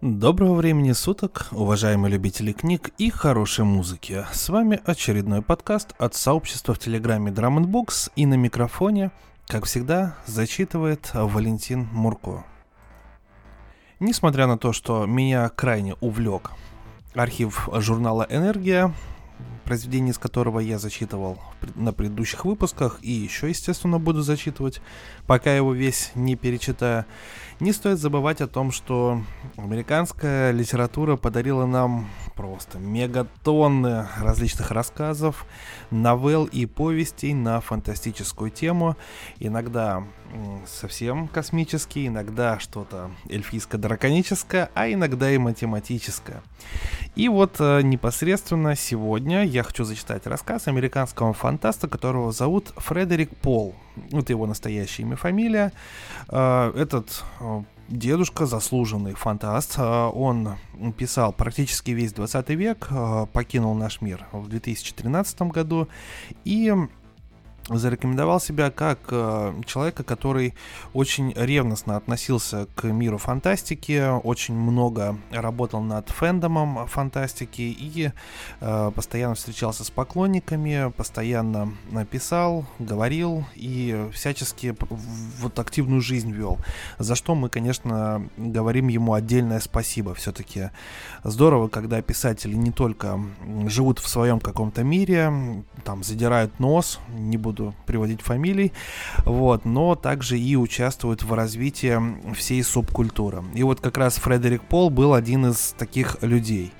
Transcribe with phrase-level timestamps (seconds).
[0.00, 4.24] Доброго времени суток, уважаемые любители книг и хорошей музыки.
[4.32, 9.10] С вами очередной подкаст от сообщества в Телеграме Drum Books и на микрофоне,
[9.48, 12.44] как всегда, зачитывает Валентин Мурко.
[13.98, 16.52] Несмотря на то, что меня крайне увлек
[17.14, 18.94] архив журнала «Энергия»,
[19.68, 21.38] произведение из которого я зачитывал
[21.74, 24.80] на предыдущих выпусках и еще, естественно, буду зачитывать,
[25.26, 27.04] пока его весь не перечитаю.
[27.60, 29.20] Не стоит забывать о том, что
[29.58, 35.44] американская литература подарила нам просто мегатонны различных рассказов,
[35.90, 38.96] новелл и повестей на фантастическую тему.
[39.38, 40.02] Иногда
[40.66, 46.42] совсем космические, иногда что-то эльфийско-драконическое, а иногда и математическое.
[47.14, 53.74] И вот э, непосредственно сегодня я хочу зачитать рассказ американского фантаста, которого зовут Фредерик Пол.
[54.10, 55.72] Вот его настоящее имя, фамилия.
[56.28, 59.78] Э, этот э, дедушка, заслуженный фантаст.
[59.78, 60.56] Он
[60.96, 62.88] писал практически весь 20 век,
[63.32, 65.88] покинул наш мир в 2013 году.
[66.44, 66.72] И
[67.68, 70.54] зарекомендовал себя как э, человека, который
[70.94, 78.10] очень ревностно относился к миру фантастики, очень много работал над фэндомом фантастики и
[78.60, 81.72] э, постоянно встречался с поклонниками, постоянно
[82.10, 84.74] писал, говорил и всячески
[85.40, 86.58] вот активную жизнь вел.
[86.98, 90.14] За что мы, конечно, говорим ему отдельное спасибо.
[90.14, 90.70] Все-таки
[91.22, 93.20] здорово, когда писатели не только
[93.66, 95.32] живут в своем каком-то мире,
[95.84, 98.72] там задирают нос, не буду буду приводить фамилий,
[99.24, 101.98] вот, но также и участвуют в развитии
[102.34, 103.42] всей субкультуры.
[103.54, 106.72] И вот как раз Фредерик Пол был один из таких людей.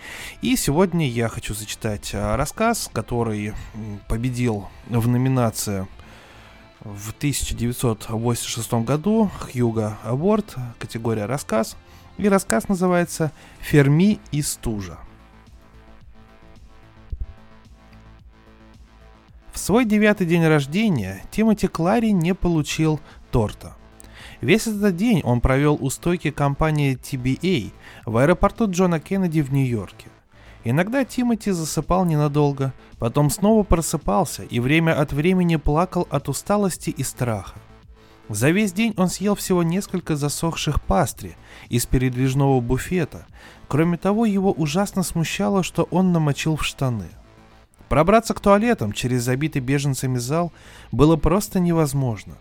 [0.43, 3.53] И сегодня я хочу зачитать а, рассказ, который
[4.09, 5.87] победил в номинации
[6.81, 11.77] в 1986 году Хьюга Аборт, категория рассказ.
[12.19, 14.99] И рассказ называется «Ферми и стужа».
[19.58, 23.00] В свой девятый день рождения Тимоти Клари не получил
[23.32, 23.74] торта.
[24.41, 27.72] Весь этот день он провел у стойки компании TBA
[28.06, 30.06] в аэропорту Джона Кеннеди в Нью-Йорке.
[30.62, 37.02] Иногда Тимоти засыпал ненадолго, потом снова просыпался и время от времени плакал от усталости и
[37.02, 37.58] страха.
[38.28, 41.36] За весь день он съел всего несколько засохших пастри
[41.69, 43.26] из передвижного буфета.
[43.66, 47.08] Кроме того, его ужасно смущало, что он намочил в штаны.
[47.88, 50.53] Пробраться к туалетам через забитый беженцами зал
[50.93, 52.37] было просто невозможно.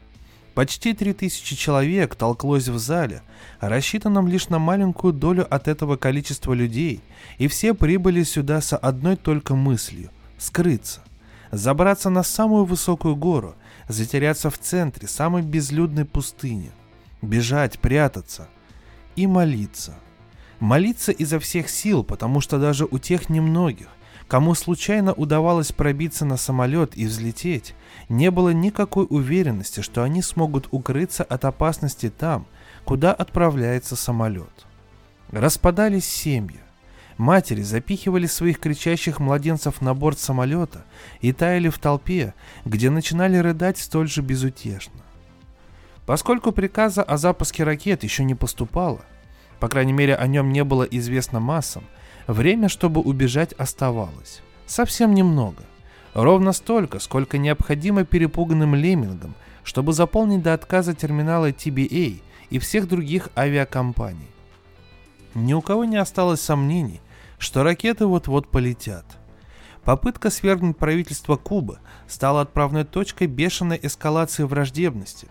[0.54, 3.22] Почти 3000 человек толклось в зале,
[3.60, 7.02] рассчитанном лишь на маленькую долю от этого количества людей,
[7.38, 10.10] и все прибыли сюда с одной только мыслью–
[10.40, 11.02] скрыться.
[11.52, 13.56] Забраться на самую высокую гору,
[13.88, 16.72] затеряться в центре самой безлюдной пустыни,
[17.22, 18.50] бежать, прятаться
[19.16, 19.96] и молиться.
[20.60, 23.88] Молиться изо всех сил, потому что даже у тех немногих,
[24.28, 27.76] Кому случайно удавалось пробиться на самолет и взлететь,
[28.10, 32.46] не было никакой уверенности, что они смогут укрыться от опасности там,
[32.84, 34.66] куда отправляется самолет.
[35.32, 36.60] Распадались семьи.
[37.18, 40.86] Матери запихивали своих кричащих младенцев на борт самолета
[41.22, 42.34] и таяли в толпе,
[42.66, 45.02] где начинали рыдать столь же безутешно.
[46.06, 49.02] Поскольку приказа о запуске ракет еще не поступало,
[49.60, 51.84] по крайней мере о нем не было известно массам,
[52.28, 54.42] Время, чтобы убежать, оставалось.
[54.66, 55.64] Совсем немного.
[56.14, 59.34] Ровно столько, сколько необходимо перепуганным леммингам,
[59.64, 64.28] чтобы заполнить до отказа терминалы TBA и всех других авиакомпаний.
[65.36, 67.02] Ни у кого не осталось сомнений,
[67.38, 69.06] что ракеты вот-вот полетят.
[69.84, 75.30] Попытка свергнуть правительство Кубы стала отправной точкой бешеной эскалации враждебности.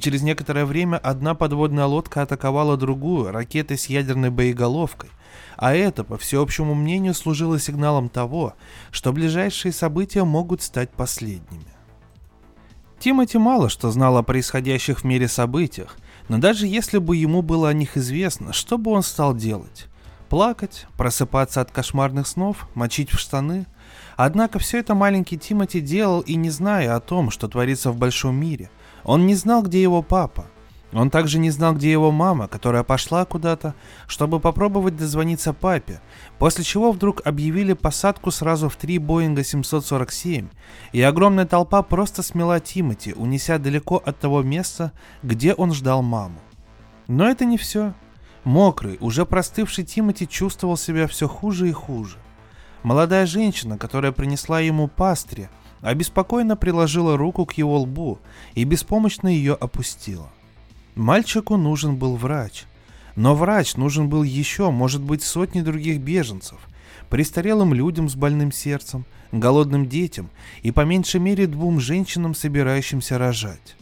[0.00, 5.10] Через некоторое время одна подводная лодка атаковала другую ракетой с ядерной боеголовкой–
[5.56, 8.54] а это, по всеобщему мнению, служило сигналом того,
[8.90, 11.64] что ближайшие события могут стать последними.
[12.98, 15.96] Тимоти мало что знал о происходящих в мире событиях,
[16.28, 19.86] но даже если бы ему было о них известно, что бы он стал делать?
[20.28, 23.66] Плакать, просыпаться от кошмарных снов, мочить в штаны?
[24.16, 28.34] Однако все это маленький Тимоти делал и не зная о том, что творится в большом
[28.34, 28.70] мире.
[29.06, 30.46] Он не знал, где его папа,
[30.92, 33.74] он также не знал, где его мама, которая пошла куда-то,
[34.08, 36.00] чтобы попробовать дозвониться папе,
[36.38, 40.48] после чего вдруг объявили посадку сразу в три Боинга 747,
[40.92, 44.90] и огромная толпа просто смела Тимати, унеся далеко от того места,
[45.22, 46.40] где он ждал маму.
[47.06, 47.94] Но это не все.
[48.42, 52.16] Мокрый, уже простывший Тимати чувствовал себя все хуже и хуже.
[52.82, 55.48] Молодая женщина, которая принесла ему пастри,
[55.86, 58.18] обеспокоенно приложила руку к его лбу
[58.54, 60.28] и беспомощно ее опустила.
[60.96, 62.64] Мальчику нужен был врач.
[63.14, 66.58] Но врач нужен был еще, может быть, сотни других беженцев,
[67.08, 70.28] престарелым людям с больным сердцем, голодным детям
[70.62, 73.76] и по меньшей мере двум женщинам, собирающимся рожать.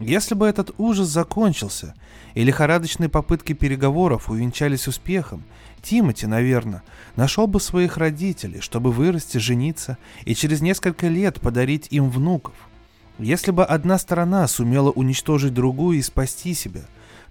[0.00, 1.94] Если бы этот ужас закончился,
[2.34, 5.44] и лихорадочные попытки переговоров увенчались успехом,
[5.82, 6.82] Тимати, наверное,
[7.16, 12.54] нашел бы своих родителей, чтобы вырасти, жениться и через несколько лет подарить им внуков.
[13.18, 16.82] Если бы одна сторона сумела уничтожить другую и спасти себя,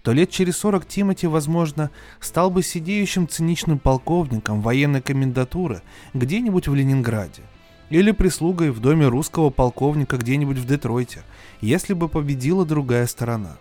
[0.04, 5.81] то лет через 40 Тимати, возможно, стал бы сидеющим циничным полковником военной комендатуры
[6.13, 7.44] где-нибудь в Ленинграде
[7.90, 11.24] или прислугой в доме русского полковника где-нибудь в Детройте,
[11.60, 13.57] если бы победила другая сторона.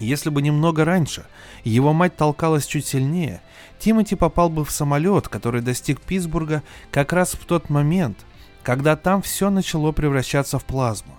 [0.00, 1.26] Если бы немного раньше
[1.62, 3.42] его мать толкалась чуть сильнее,
[3.78, 8.18] Тимати попал бы в самолет, который достиг Питтсбурга как раз в тот момент,
[8.62, 11.14] когда там все начало превращаться в плазму.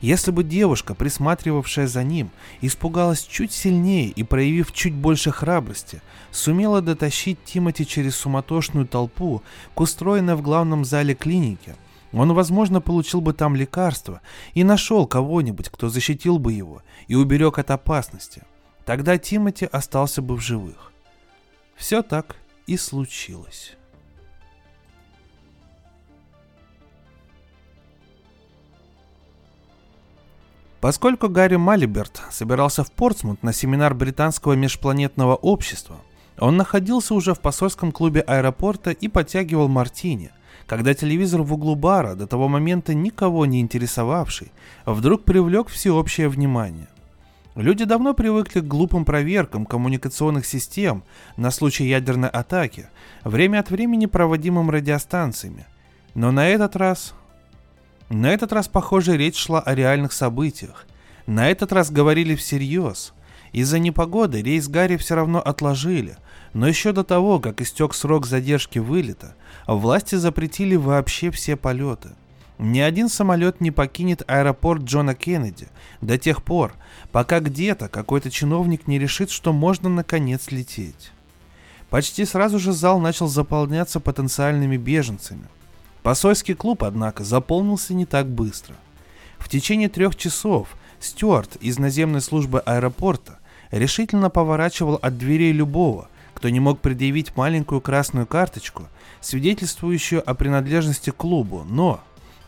[0.00, 2.30] Если бы девушка, присматривавшая за ним,
[2.60, 6.02] испугалась чуть сильнее и, проявив чуть больше храбрости,
[6.32, 9.42] сумела дотащить Тимати через суматошную толпу
[9.74, 11.76] к устроенной в главном зале клиники,
[12.16, 14.22] он, возможно, получил бы там лекарство
[14.54, 18.42] и нашел кого-нибудь, кто защитил бы его и уберег от опасности.
[18.86, 20.92] Тогда Тимати остался бы в живых.
[21.76, 22.36] Все так
[22.66, 23.76] и случилось.
[30.80, 35.96] Поскольку Гарри Малиберт собирался в Портсмут на семинар британского межпланетного общества,
[36.38, 40.30] он находился уже в посольском клубе аэропорта и подтягивал мартини,
[40.66, 44.50] когда телевизор в углу бара, до того момента никого не интересовавший,
[44.84, 46.88] вдруг привлек всеобщее внимание.
[47.54, 51.04] Люди давно привыкли к глупым проверкам коммуникационных систем
[51.38, 52.88] на случай ядерной атаки,
[53.24, 55.66] время от времени проводимым радиостанциями.
[56.14, 57.14] Но на этот раз...
[58.08, 60.86] На этот раз, похоже, речь шла о реальных событиях.
[61.26, 63.14] На этот раз говорили всерьез.
[63.52, 66.16] Из-за непогоды рейс Гарри все равно отложили,
[66.52, 69.34] но еще до того, как истек срок задержки вылета,
[69.66, 72.10] власти запретили вообще все полеты–
[72.58, 75.68] ни один самолет не покинет аэропорт Джона Кеннеди
[76.00, 76.72] до тех пор,
[77.12, 81.12] пока где-то какой-то чиновник не решит, что можно наконец лететь.
[81.90, 85.44] Почти сразу же зал начал заполняться потенциальными беженцами.
[86.02, 88.74] Посольский клуб, однако, заполнился не так быстро.
[89.38, 90.68] В течение трех часов
[91.00, 93.38] Стюарт из наземной службы аэропорта
[93.70, 98.84] решительно поворачивал от дверей любого, кто не мог предъявить маленькую красную карточку,
[99.20, 102.00] свидетельствующую о принадлежности к клубу, но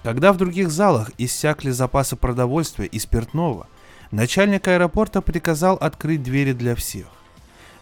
[0.02, 3.66] когда в других залах иссякли запасы продовольствия и спиртного,
[4.10, 7.06] начальник аэропорта приказал открыть двери для всех.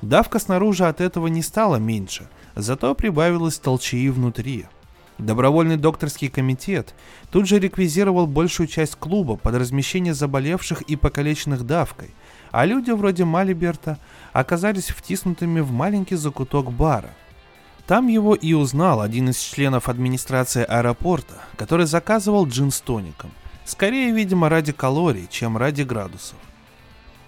[0.03, 4.67] Давка снаружи от этого не стала меньше, зато прибавилось толчаи внутри.
[5.19, 6.95] Добровольный докторский комитет
[7.31, 12.15] тут же реквизировал большую часть клуба под размещение заболевших и покалеченных давкой,
[12.51, 13.99] а люди вроде Малиберта
[14.33, 17.11] оказались втиснутыми в маленький закуток бара–
[17.87, 23.31] там его и узнал один из членов администрации аэропорта, который заказывал джин с тоником.
[23.65, 26.37] Скорее, видимо, ради калорий, чем ради градусов.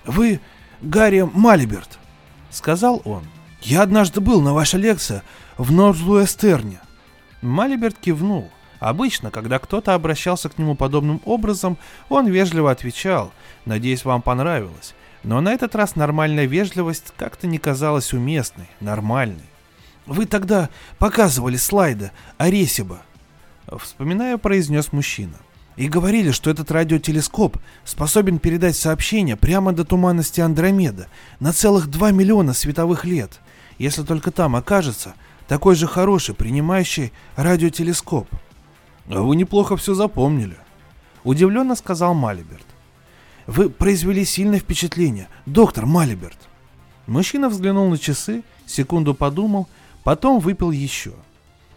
[0.05, 0.40] «Вы
[0.81, 1.99] Гарри Малиберт»,—
[2.50, 3.23] сказал он.
[3.62, 5.23] «Я однажды был на вашей лекции
[5.56, 6.81] в Нордлуэстерне».
[7.43, 8.50] Малиберт кивнул.
[8.81, 13.32] Обычно, когда кто-то обращался к нему подобным образом, он вежливо отвечал
[13.64, 14.94] «Надеюсь, вам понравилось».
[15.25, 19.42] Но на этот раз нормальная вежливость как-то не казалась уместной, нормальной.
[20.07, 23.02] Вы тогда показывали слайды о Ресиба.
[23.78, 25.35] Вспоминая, произнес мужчина.
[25.76, 31.09] И говорили, что этот радиотелескоп способен передать сообщение прямо до туманности Андромеда
[31.40, 33.40] на целых 2 миллиона световых лет,
[33.76, 35.14] если только там окажется
[35.49, 38.28] такой же хороший принимающий радиотелескоп.
[39.09, 40.57] А вы неплохо все запомнили.
[41.25, 42.67] Удивленно сказал Малиберт.
[43.47, 46.38] Вы произвели сильное впечатление, доктор Малиберт.
[47.07, 49.67] Мужчина взглянул на часы, секунду подумал
[50.09, 51.12] Потом выпил еще.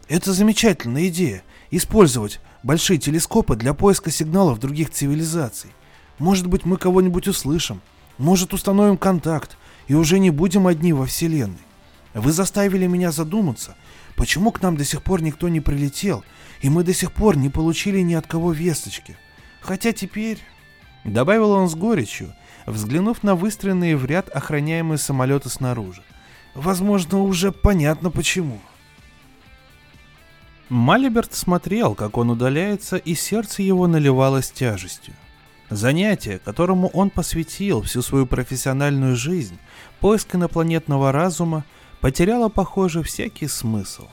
[0.08, 5.72] Это замечательная идея– использовать большие телескопы для поиска сигналов других цивилизаций.
[6.18, 7.82] Может быть, мы кого-нибудь услышим,
[8.18, 9.58] может, установим контакт
[9.90, 11.58] и уже не будем одни во Вселенной.
[12.13, 13.75] Вы заставили меня задуматься,
[14.15, 16.24] почему к нам до сих пор никто не прилетел,
[16.62, 19.18] и мы до сих пор не получили ни от кого весточки.
[19.62, 20.39] Хотя теперь...
[21.03, 22.36] Добавил он с горечью,
[22.68, 26.03] взглянув на выстроенные в ряд охраняемые самолеты снаружи.
[26.53, 28.60] Возможно, уже понятно почему.
[30.70, 35.15] Малиберт смотрел, как он удаляется, и сердце его наливалось тяжестью.
[35.70, 39.58] Занятие, которому он посвятил всю свою профессиональную жизнь,
[40.00, 41.65] поиск инопланетного разума,
[42.01, 44.08] потеряло, похоже, всякий смысл.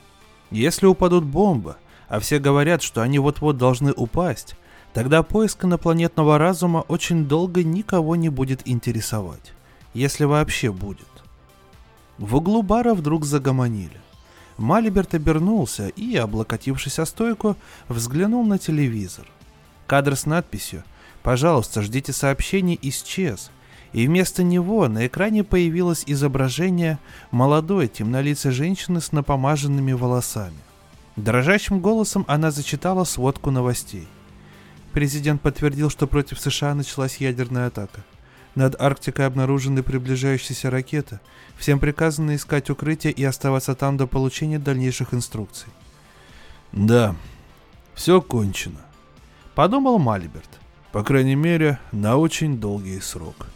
[0.51, 1.77] Если упадут бомбы,
[2.09, 4.55] а все говорят, что они вот-вот должны упасть,
[4.93, 9.53] тогда поиск инопланетного разума очень долго никого не будет интересовать,
[9.95, 11.07] если вообще будет.
[12.19, 14.01] В углу бара вдруг загомонили.
[14.57, 17.57] Малиберт обернулся и, облокотившись о стойку,
[17.89, 19.27] взглянул на телевизор.
[19.87, 20.83] Кадр с надписью
[21.23, 23.51] «Пожалуйста, ждите сообщений» исчез,
[23.93, 26.99] и вместо него на экране появилось изображение
[27.31, 30.59] молодой темнолицей женщины с напомаженными волосами.
[31.17, 34.07] Дрожащим голосом она зачитала сводку новостей.
[34.93, 38.05] Президент подтвердил, что против США началась ядерная атака.
[38.55, 41.21] Над Арктикой обнаружены приближающиеся ракеты.
[41.57, 45.69] Всем приказано искать укрытие и оставаться там до получения дальнейших инструкций.
[46.73, 47.15] Да,
[47.95, 48.81] все кончено.
[49.55, 50.61] Подумал Малиберт.
[50.93, 53.49] По крайней мере, на очень долгий срок.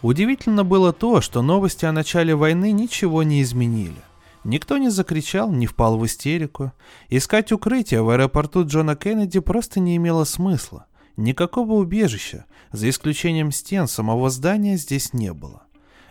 [0.00, 3.96] Удивительно было то, что новости о начале войны ничего не изменили.
[4.44, 6.72] Никто не закричал, не впал в истерику.
[7.08, 10.86] Искать укрытие в аэропорту Джона Кеннеди просто не имело смысла.
[11.16, 15.64] Никакого убежища, за исключением стен самого здания, здесь не было.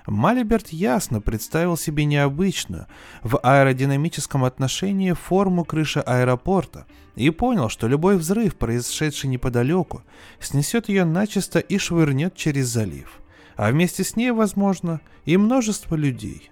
[0.05, 2.87] Малиберт ясно представил себе необычную
[3.23, 10.03] в аэродинамическом отношении форму крыши аэропорта и понял, что любой взрыв, произошедший неподалеку,
[10.41, 13.21] снесет ее начисто и швырнет через залив–
[13.57, 16.51] а вместе с ней, возможно, и множество людей.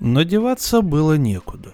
[0.00, 1.72] Но деваться было некуда.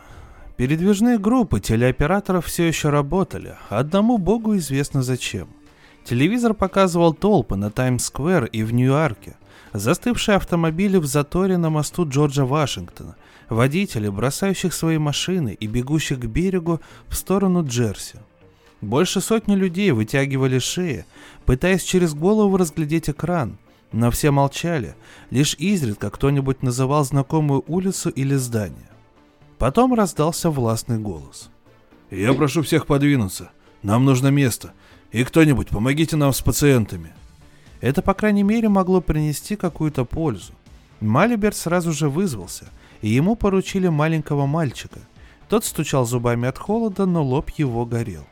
[0.57, 5.49] Передвижные группы телеоператоров все еще работали, одному богу известно зачем.
[6.05, 9.37] Телевизор показывал толпы на Таймс-сквер и в Нью-Йорке,
[9.73, 13.17] застывшие автомобили в заторе на мосту Джорджа Вашингтона,
[13.49, 18.19] водители, бросающих свои машины и бегущих к берегу в сторону Джерси.
[18.83, 21.07] Больше сотни людей вытягивали шеи,
[21.47, 23.57] пытаясь через голову разглядеть экран–
[23.93, 24.95] но все молчали,
[25.31, 28.91] лишь изредка кто-нибудь называл знакомую улицу или здание.
[29.59, 31.51] Потом раздался властный голос.
[32.11, 33.51] «Я прошу всех подвинуться.
[33.83, 34.73] Нам нужно место.
[35.13, 37.13] И кто-нибудь, помогите нам с пациентами».
[37.81, 40.53] Это, по крайней мере, могло принести какую-то пользу.
[41.01, 42.67] Малиберт сразу же вызвался,
[43.01, 45.01] и ему поручили маленького мальчика.
[45.49, 48.27] Тот стучал зубами от холода, но лоб его горел.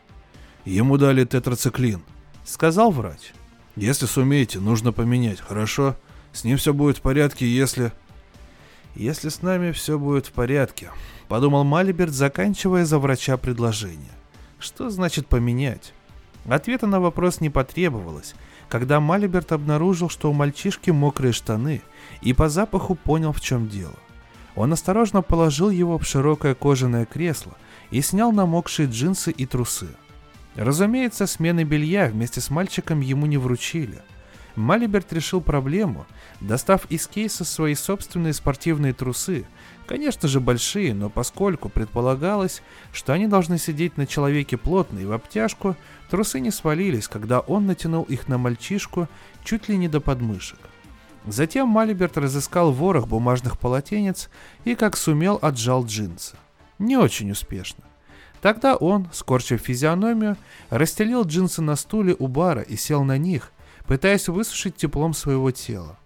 [0.65, 2.03] «Ему дали тетрациклин»,—
[2.45, 3.33] сказал врач.
[3.79, 5.95] Если сумеете, нужно поменять, хорошо?
[6.33, 7.93] С ним все будет в порядке, если...
[8.97, 10.91] Если с нами все будет в порядке,
[11.29, 14.11] подумал Малиберт, заканчивая за врача предложение.
[14.59, 15.93] Что значит поменять?
[16.49, 18.35] Ответа на вопрос не потребовалось,
[18.69, 21.81] когда Малиберт обнаружил, что у мальчишки мокрые штаны,
[22.21, 23.95] и по запаху понял, в чем дело.
[24.57, 27.57] Он осторожно положил его в широкое кожаное кресло
[27.93, 29.87] и снял намокшие джинсы и трусы.
[30.59, 34.01] Разумеется, смены белья вместе с мальчиком ему не вручили.
[34.57, 36.05] Малиберт решил проблему,
[36.41, 39.47] достав из кейса свои собственные спортивные трусы,
[39.87, 42.61] конечно же большие, но поскольку предполагалось,
[42.93, 45.77] что они должны сидеть на человеке плотно и в обтяжку,
[46.11, 49.07] трусы не свалились, когда он натянул их на мальчишку
[49.45, 50.59] чуть ли не до подмышек.
[51.25, 54.29] Затем Малиберт разыскал ворох бумажных полотенец
[54.65, 56.35] и, как сумел, отжал джинсы.
[56.81, 57.85] Не очень успешно.
[58.41, 60.37] Тогда он, скорчив физиономию,
[60.71, 63.53] расстелил джинсы на стуле у бара и сел на них,
[63.87, 65.99] пытаясь высушить теплом своего тела.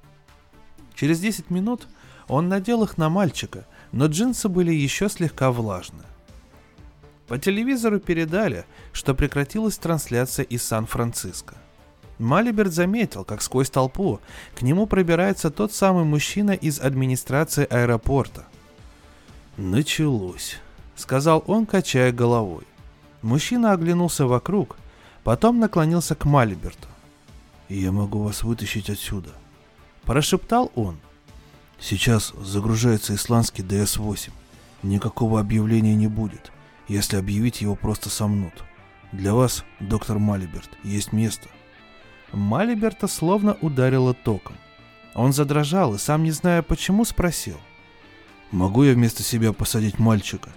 [0.94, 1.88] Через 10 минут
[2.28, 6.04] он надел их на мальчика, но джинсы были еще слегка влажны.
[7.28, 11.56] По телевизору передали, что прекратилась трансляция из Сан-Франциско.
[12.18, 14.20] Малиберт заметил, как сквозь толпу
[14.54, 18.46] к нему пробирается тот самый мужчина из администрации аэропорта.
[19.56, 20.58] Началось
[21.02, 22.64] сказал он, качая головой.
[23.22, 24.76] Мужчина оглянулся вокруг,
[25.24, 26.88] потом наклонился к Малиберту.
[27.68, 29.30] «Я могу вас вытащить отсюда»,–
[30.04, 30.98] прошептал он.
[31.80, 34.30] «Сейчас загружается исландский ДС-8.
[34.82, 36.52] Никакого объявления не будет.
[36.86, 38.54] Если объявить, его просто сомнут.
[39.10, 41.48] Для вас, доктор Малиберт, есть место».
[42.32, 44.56] Малиберта словно ударило током.
[45.14, 47.58] Он задрожал и, сам не зная почему, спросил.
[48.50, 50.50] «Могу я вместо себя посадить мальчика?»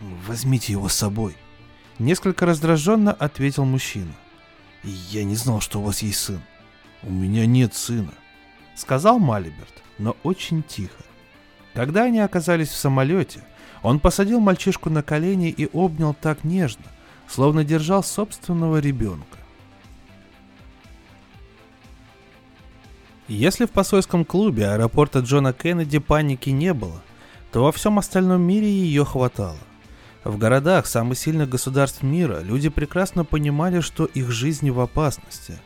[0.00, 1.36] «Возьмите его с собой»,—
[1.98, 4.12] несколько раздраженно ответил мужчина.
[4.82, 6.40] «Я не знал, что у вас есть сын.
[7.02, 8.12] У меня нет сына»,—
[8.76, 11.02] сказал Малиберт, но очень тихо.
[11.74, 13.44] Когда они оказались в самолете,
[13.82, 16.86] он посадил мальчишку на колени и обнял так нежно,
[17.28, 19.38] словно держал собственного ребенка.
[23.26, 27.02] Если в посольском клубе аэропорта Джона Кеннеди паники не было,
[27.52, 29.58] то во всем остальном мире ее хватало.
[30.28, 35.58] В городах самых сильных государств мира люди прекрасно понимали, что их жизни в опасности.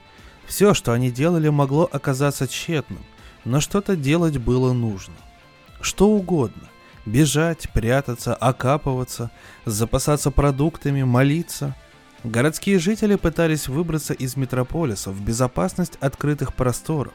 [0.46, 3.00] Все, что они делали, могло оказаться тщетным,
[3.44, 5.14] но что-то делать было нужно.
[5.80, 6.68] Что угодно.
[7.06, 9.32] Бежать, прятаться, окапываться,
[9.64, 11.74] запасаться продуктами, молиться.
[12.22, 17.14] Городские жители пытались выбраться из метрополиса в безопасность открытых просторов.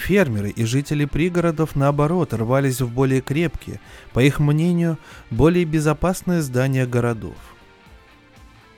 [0.00, 3.80] Фермеры и жители пригородов, наоборот, рвались в более крепкие,
[4.12, 4.98] по их мнению,
[5.30, 7.36] более безопасные здания городов.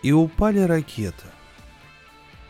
[0.03, 1.27] И упали ракеты.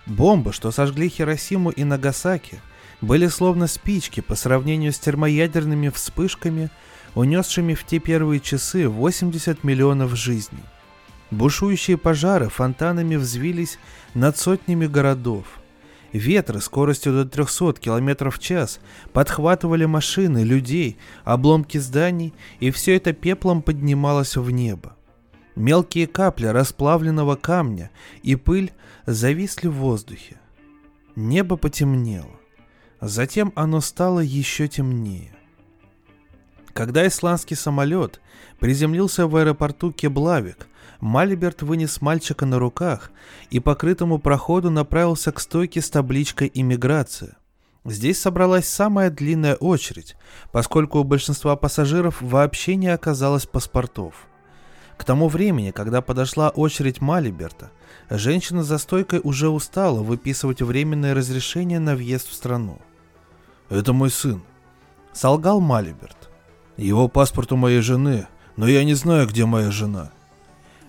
[0.06, 2.60] Бомбы, что сожгли Хиросиму и Нагасаки,
[3.00, 6.70] были словно спички по сравнению с термоядерными вспышками,
[7.14, 10.64] унесшими в те первые часы 80 миллионов жизней.
[11.30, 13.78] Бушующие пожары фонтанами взвились
[14.14, 15.44] над сотнями городов.
[16.12, 18.80] Ветры скоростью до 300 км в час
[19.12, 24.94] подхватывали машины, людей, обломки зданий, и все это пеплом поднималось в небо.
[25.56, 27.90] Мелкие капли расплавленного камня
[28.22, 28.72] и пыль
[29.06, 30.38] зависли в воздухе.
[31.16, 32.40] Небо потемнело.
[33.00, 35.34] Затем оно стало еще темнее.
[36.72, 38.20] Когда исландский самолет
[38.58, 40.68] приземлился в аэропорту Кеблавик,
[41.02, 43.10] Малиберт вынес мальчика на руках
[43.50, 47.38] и по крытому проходу направился к стойке с табличкой «Иммиграция».
[47.84, 50.14] Здесь собралась самая длинная очередь,
[50.52, 54.14] поскольку у большинства пассажиров вообще не оказалось паспортов.
[54.96, 57.72] К тому времени, когда подошла очередь Малиберта,
[58.08, 62.78] женщина за стойкой уже устала выписывать временное разрешение на въезд в страну.
[63.70, 64.40] «Это мой сын»,—
[65.12, 66.30] солгал Малиберт.
[66.76, 70.12] «Его паспорт у моей жены, но я не знаю, где моя жена».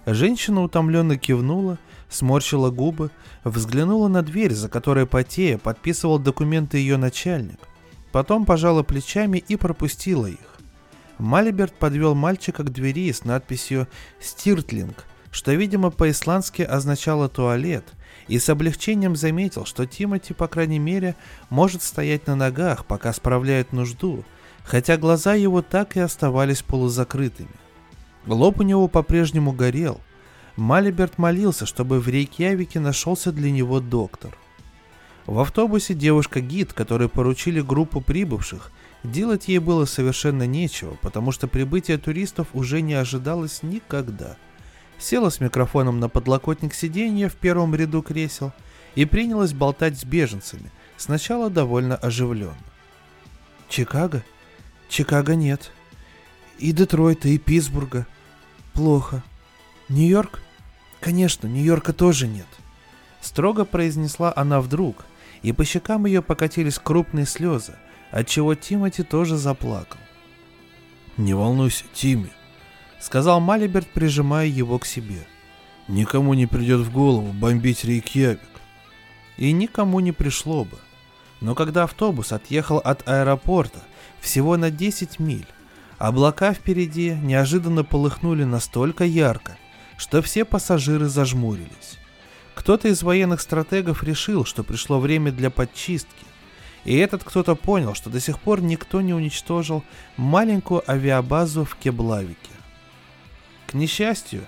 [0.06, 1.78] Женщина утомленно кивнула,
[2.10, 3.10] сморщила губы,
[3.44, 7.60] взглянула на дверь, за которой потея подписывал документы ее начальник.
[8.12, 10.60] Потом пожала плечами и пропустила их.
[11.20, 13.88] Малиберт подвел мальчика к двери с надписью
[14.20, 17.86] «Стиртлинг», что, видимо, по-исландски означало «туалет»,
[18.28, 21.16] и с облегчением заметил, что Тимати, по крайней мере,
[21.50, 24.24] может стоять на ногах, пока справляет нужду,
[24.64, 27.50] хотя глаза его так и оставались полузакрытыми.
[28.28, 30.00] Лоб у него по-прежнему горел.
[30.56, 34.38] Малиберт молился, чтобы в Рейкьявике нашелся для него доктор.
[35.26, 38.72] В автобусе девушка-гид, которой поручили группу прибывших,
[39.04, 44.38] делать ей было совершенно нечего, потому что прибытие туристов уже не ожидалось никогда.
[45.00, 48.52] Села с микрофоном на подлокотник сиденья в первом ряду кресел
[48.96, 52.56] и принялась болтать с беженцами, сначала довольно оживленно.
[53.70, 54.24] «Чикаго?
[54.88, 55.72] Чикаго нет.
[56.60, 58.06] И Детройта, и Питтсбурга.
[58.74, 59.24] Плохо.
[59.90, 60.42] Нью-Йорк?
[61.00, 62.48] Конечно, Нью-Йорка тоже нет.
[63.22, 65.06] Строго произнесла она вдруг,
[65.42, 67.76] и по щекам ее покатились крупные слезы,
[68.12, 70.00] отчего Тимати тоже заплакал.
[71.18, 72.32] «Не волнуйся, Тимми»,—
[73.00, 75.28] сказал Малиберт, прижимая его к себе.
[75.88, 78.40] «Никому не придет в голову бомбить Рейкьявик».
[79.38, 80.78] И никому не пришло бы.
[81.42, 83.80] Но когда автобус отъехал от аэропорта
[84.20, 85.48] всего на 10 миль,
[85.98, 89.58] Облака впереди неожиданно полыхнули настолько ярко,
[89.98, 92.00] что все пассажиры зажмурились.
[92.56, 96.26] Кто-то из военных стратегов решил, что пришло время для подчистки,
[96.86, 99.84] и этот кто-то понял, что до сих пор никто не уничтожил
[100.18, 102.52] маленькую авиабазу в Кеблавике.
[103.68, 104.46] К несчастью,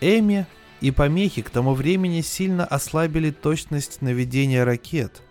[0.00, 0.46] Эми
[0.80, 5.22] и помехи к тому времени сильно ослабили точность наведения ракет.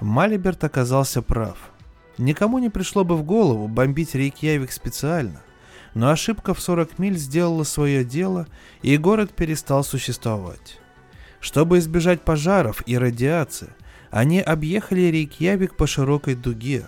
[0.00, 1.56] Малиберт оказался прав–
[2.18, 5.42] Никому не пришло бы в голову бомбить Рейкьявик специально,
[5.94, 8.46] но ошибка в 40 миль сделала свое дело,
[8.82, 10.78] и город перестал существовать.
[11.40, 13.70] Чтобы избежать пожаров и радиации,
[14.10, 16.86] они объехали Рейкьявик по широкой дуге.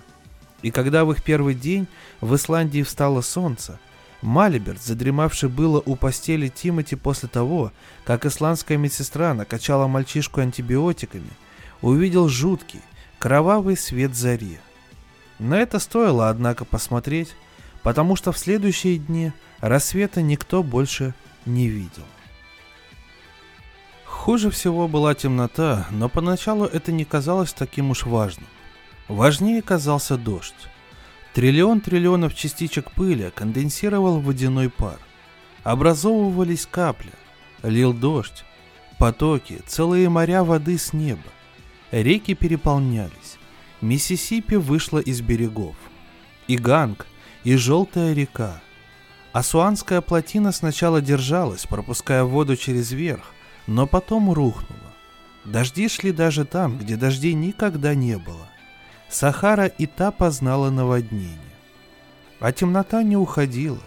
[0.62, 1.86] И когда в их первый день
[2.20, 3.78] в Исландии встало солнце,
[4.22, 7.72] Малиберт, задремавший было у постели Тимати после того,
[8.04, 11.30] как исландская медсестра накачала мальчишку антибиотиками,
[11.82, 12.80] увидел жуткий,
[13.18, 14.58] кровавый свет зари.
[15.38, 17.34] На это стоило, однако, посмотреть,
[17.82, 22.04] потому что в следующие дни рассвета никто больше не видел.
[24.04, 28.48] Хуже всего была темнота, но поначалу это не казалось таким уж важным.
[29.08, 30.54] Важнее казался дождь.
[31.32, 34.98] Триллион триллионов частичек пыли конденсировал водяной пар.
[35.62, 37.12] Образовывались капли,
[37.62, 38.44] лил дождь,
[38.98, 41.22] потоки, целые моря воды с неба.
[41.92, 43.35] Реки переполнялись.
[43.86, 45.76] Миссисипи вышла из берегов.
[46.48, 47.06] И Ганг,
[47.44, 48.60] и Желтая река.
[49.32, 53.32] Асуанская плотина сначала держалась, пропуская воду через верх,
[53.68, 54.92] но потом рухнула.
[55.44, 58.48] Дожди шли даже там, где дождей никогда не было.
[59.08, 61.38] Сахара и та познала наводнение.
[62.40, 63.78] А темнота не уходила.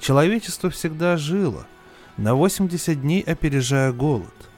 [0.00, 1.68] Человечество всегда жило,
[2.16, 4.34] на 80 дней опережая голод–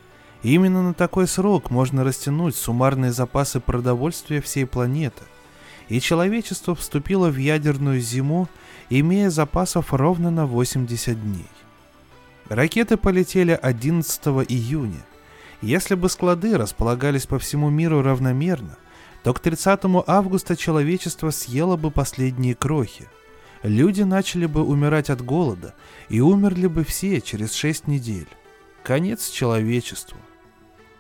[0.43, 5.23] именно на такой срок можно растянуть суммарные запасы продовольствия всей планеты.
[5.89, 8.49] И человечество вступило в ядерную зиму,
[8.89, 11.47] имея запасов ровно на 80 дней.
[12.49, 15.05] Ракеты полетели 11 июня.
[15.61, 18.77] Если бы склады располагались по всему миру равномерно,
[19.23, 23.09] то к 30 августа человечество съело бы последние крохи.
[23.63, 25.75] Люди начали бы умирать от голода,
[26.09, 28.29] и умерли бы все через 6 недель.
[28.83, 30.19] Конец человечеству.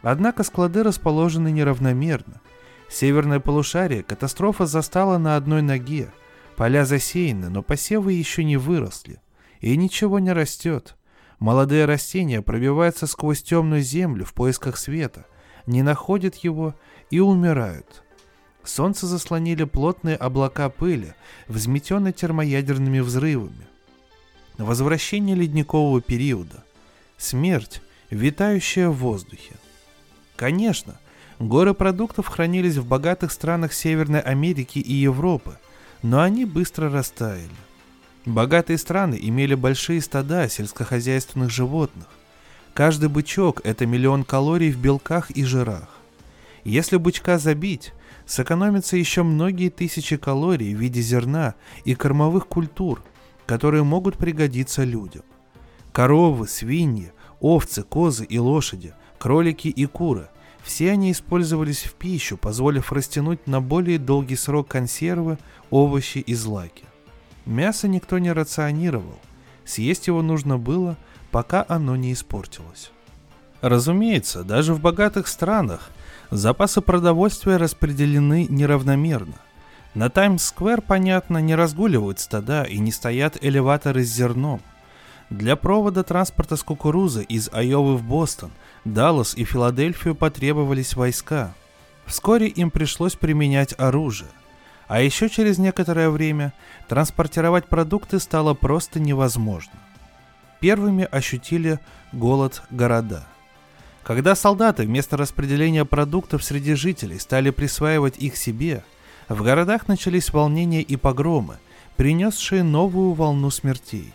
[0.02, 2.40] Однако склады расположены неравномерно.
[2.88, 6.10] Северное полушарие катастрофа застала на одной ноге.
[6.56, 9.20] Поля засеяны, но посевы еще не выросли.
[9.60, 10.96] И ничего не растет.
[11.38, 15.26] Молодые растения пробиваются сквозь темную землю в поисках света,
[15.66, 16.74] не находят его
[17.10, 18.04] и умирают.
[18.62, 21.14] Солнце заслонили плотные облака пыли,
[21.48, 23.66] взметенные термоядерными взрывами.
[24.56, 26.62] Возвращение ледникового периода.
[27.16, 29.56] Смерть, витающая в воздухе.
[30.42, 30.98] Конечно,
[31.38, 35.56] горы продуктов хранились в богатых странах Северной Америки и Европы,
[36.02, 37.46] но они быстро растаяли.
[38.26, 42.08] Богатые страны имели большие стада сельскохозяйственных животных.
[42.74, 45.90] Каждый бычок– это миллион калорий в белках и жирах.
[46.64, 47.92] Если бычка забить,
[48.26, 53.00] сэкономится еще многие тысячи калорий в виде зерна и кормовых культур,
[53.46, 55.22] которые могут пригодиться людям.
[55.92, 60.28] Коровы, свиньи, овцы, козы и лошади, кролики и куры–
[60.64, 65.38] все они использовались в пищу, позволив растянуть на более долгий срок консервы,
[65.70, 66.82] овощи и злаки.
[67.46, 69.20] Мясо никто не рационировал,
[69.64, 70.96] съесть его нужно было,
[71.30, 72.90] пока оно не испортилось.
[73.60, 75.90] Разумеется, даже в богатых странах
[76.32, 79.36] запасы продовольствия распределены неравномерно.
[79.94, 84.60] На Таймс-сквер, понятно, не разгуливают стада и не стоят элеваторы с зерном.
[85.30, 88.50] Для провода транспорта с кукурузой из Айовы в Бостон,
[88.84, 91.54] Даллас и Филадельфию потребовались войска.
[92.04, 94.30] Вскоре им пришлось применять оружие.
[94.88, 96.52] А еще через некоторое время
[96.88, 99.72] транспортировать продукты стало просто невозможно.
[100.60, 101.78] Первыми ощутили
[102.12, 103.26] голод города.
[104.02, 108.84] Когда солдаты вместо распределения продуктов среди жителей стали присваивать их себе,
[109.28, 111.58] в городах начались волнения и погромы,
[111.96, 114.12] принесшие новую волну смертей.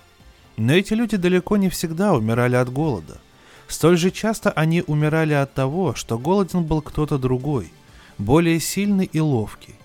[0.58, 3.19] Но эти люди далеко не всегда умирали от голода.
[3.67, 7.71] Столь же часто они умирали от того, что голоден был кто-то другой,
[8.17, 9.75] более сильный и ловкий.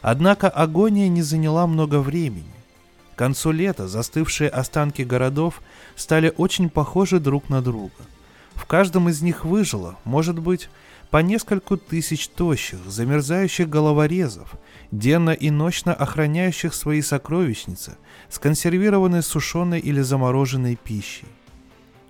[0.00, 2.44] Однако агония не заняла много времени.
[3.14, 5.60] К концу лета застывшие останки городов
[5.96, 7.92] стали очень похожи друг на друга.
[8.54, 10.68] В каждом из них выжило, может быть,
[11.10, 14.54] по нескольку тысяч тощих, замерзающих головорезов,
[14.90, 17.96] денно и ночно охраняющих свои сокровищницы
[18.28, 21.26] с консервированной сушеной или замороженной пищей.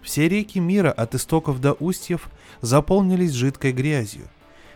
[0.07, 4.29] Все реки мира от истоков до устьев заполнились жидкой грязью,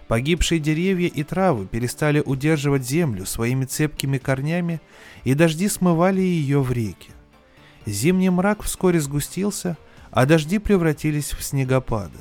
[0.08, 4.80] Погибшие деревья и травы перестали удерживать землю своими цепкими корнями,
[5.22, 7.12] и дожди смывали ее в реки.
[7.86, 9.76] Зимний мрак вскоре сгустился,
[10.10, 12.18] а дожди превратились в снегопады.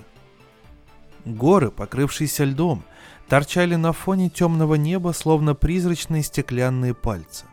[1.25, 2.83] Горы, покрывшиеся льдом,
[3.27, 7.45] торчали на фоне темного неба, словно призрачные стеклянные пальцы.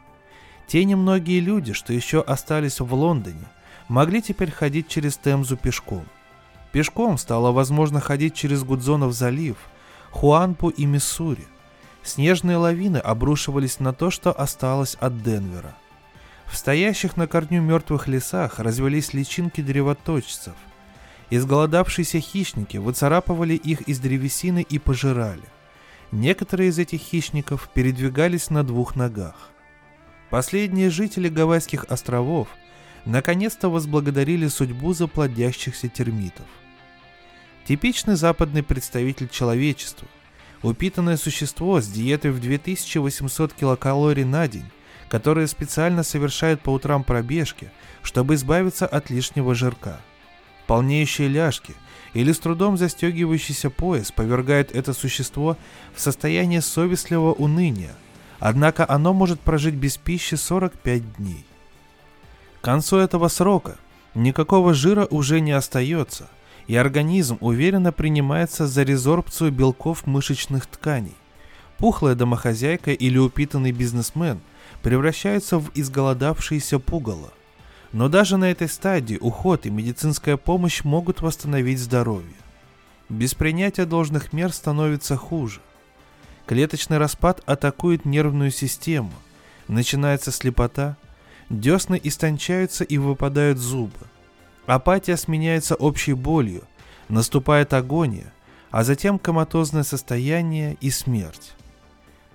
[0.66, 3.48] Те немногие люди, что еще остались в Лондоне,
[3.88, 6.04] могли теперь ходить через Темзу пешком.
[6.72, 9.56] Пешком стало возможно ходить через Гудзонов залив–
[10.16, 11.46] Хуанпу и Миссури.
[12.02, 15.76] Снежные лавины обрушивались на то, что осталось от Денвера.
[16.46, 20.54] В стоящих на корню мертвых лесах развелись личинки древоточцев.
[21.28, 25.44] Изголодавшиеся хищники выцарапывали их из древесины и пожирали.
[26.12, 29.50] Некоторые из этих хищников передвигались на двух ногах.
[30.30, 32.48] Последние жители Гавайских островов
[33.06, 36.46] наконец-то возблагодарили судьбу за плодящихся термитов–
[37.66, 40.06] Типичный западный представитель человечества.
[40.62, 44.70] Упитанное существо с диетой в 2800 килокалорий на день,
[45.08, 47.72] которое специально совершает по утрам пробежки,
[48.04, 50.00] чтобы избавиться от лишнего жирка.
[50.68, 51.74] Полнеющие ляжки
[52.14, 55.56] или с трудом застегивающийся пояс повергают это существо
[55.92, 57.96] в состояние совестливого уныния,
[58.38, 61.44] однако оно может прожить без пищи 45 дней.
[62.66, 63.76] Концу этого срока
[64.16, 66.28] никакого жира уже не остается,
[66.66, 71.14] и организм уверенно принимается за резорбцию белков мышечных тканей.
[71.78, 74.40] Пухлая домохозяйка или упитанный бизнесмен
[74.82, 77.32] превращаются в изголодавшиеся пугало.
[77.92, 82.34] Но даже на этой стадии уход и медицинская помощь могут восстановить здоровье.
[83.08, 85.60] Без принятия должных мер становится хуже.
[86.46, 89.12] Клеточный распад атакует нервную систему,
[89.68, 90.96] начинается слепота,
[91.48, 94.06] десны истончаются и выпадают зубы.
[94.66, 96.64] Апатия сменяется общей болью,
[97.08, 98.32] наступает агония,
[98.70, 101.52] а затем коматозное состояние и смерть.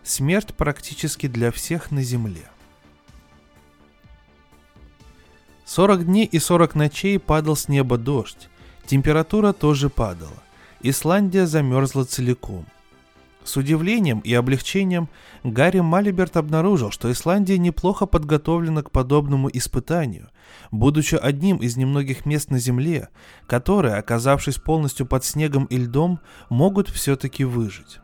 [0.04, 2.48] Смерть практически для всех на Земле.
[5.66, 8.50] 40 дней и 40 ночей падал с неба дождь,
[8.86, 10.44] температура тоже падала,
[10.82, 12.66] Исландия замерзла целиком.
[13.44, 15.10] С удивлением и облегчением
[15.44, 20.30] Гарри Малиберт обнаружил, что Исландия неплохо подготовлена к подобному испытанию,
[20.70, 23.10] будучи одним из немногих мест на Земле,
[23.48, 28.00] которые, оказавшись полностью под снегом и льдом, могут все-таки выжить.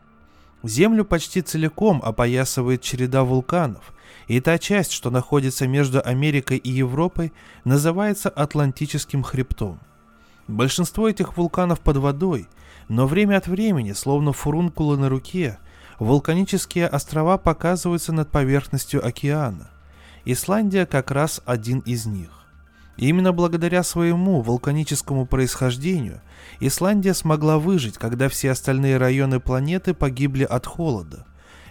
[0.64, 3.94] Землю почти целиком опоясывает череда вулканов,
[4.26, 7.32] и та часть, что находится между Америкой и Европой,
[7.64, 9.78] называется Атлантическим хребтом.
[10.48, 12.48] Большинство этих вулканов под водой,
[12.88, 15.58] но время от времени, словно фурункулы на руке,
[15.98, 19.70] вулканические острова показываются над поверхностью океана.
[20.24, 22.30] Исландия как раз один из них.
[22.96, 26.20] И именно благодаря своему вулканическому происхождению
[26.58, 31.24] Исландия смогла выжить, когда все остальные районы планеты погибли от холода.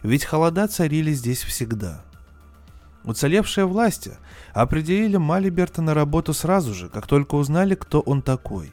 [0.04, 2.02] Ведь холода царили здесь всегда.
[3.04, 4.14] Уцелевшие власти
[4.54, 8.72] определили Малиберта на работу сразу же, как только узнали, кто он такой.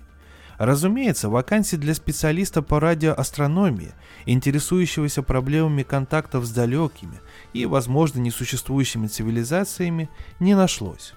[0.58, 3.92] Разумеется, вакансий для специалиста по радиоастрономии,
[4.26, 7.20] интересующегося проблемами контактов с далекими
[7.52, 11.14] и, возможно, несуществующими цивилизациями, не нашлось.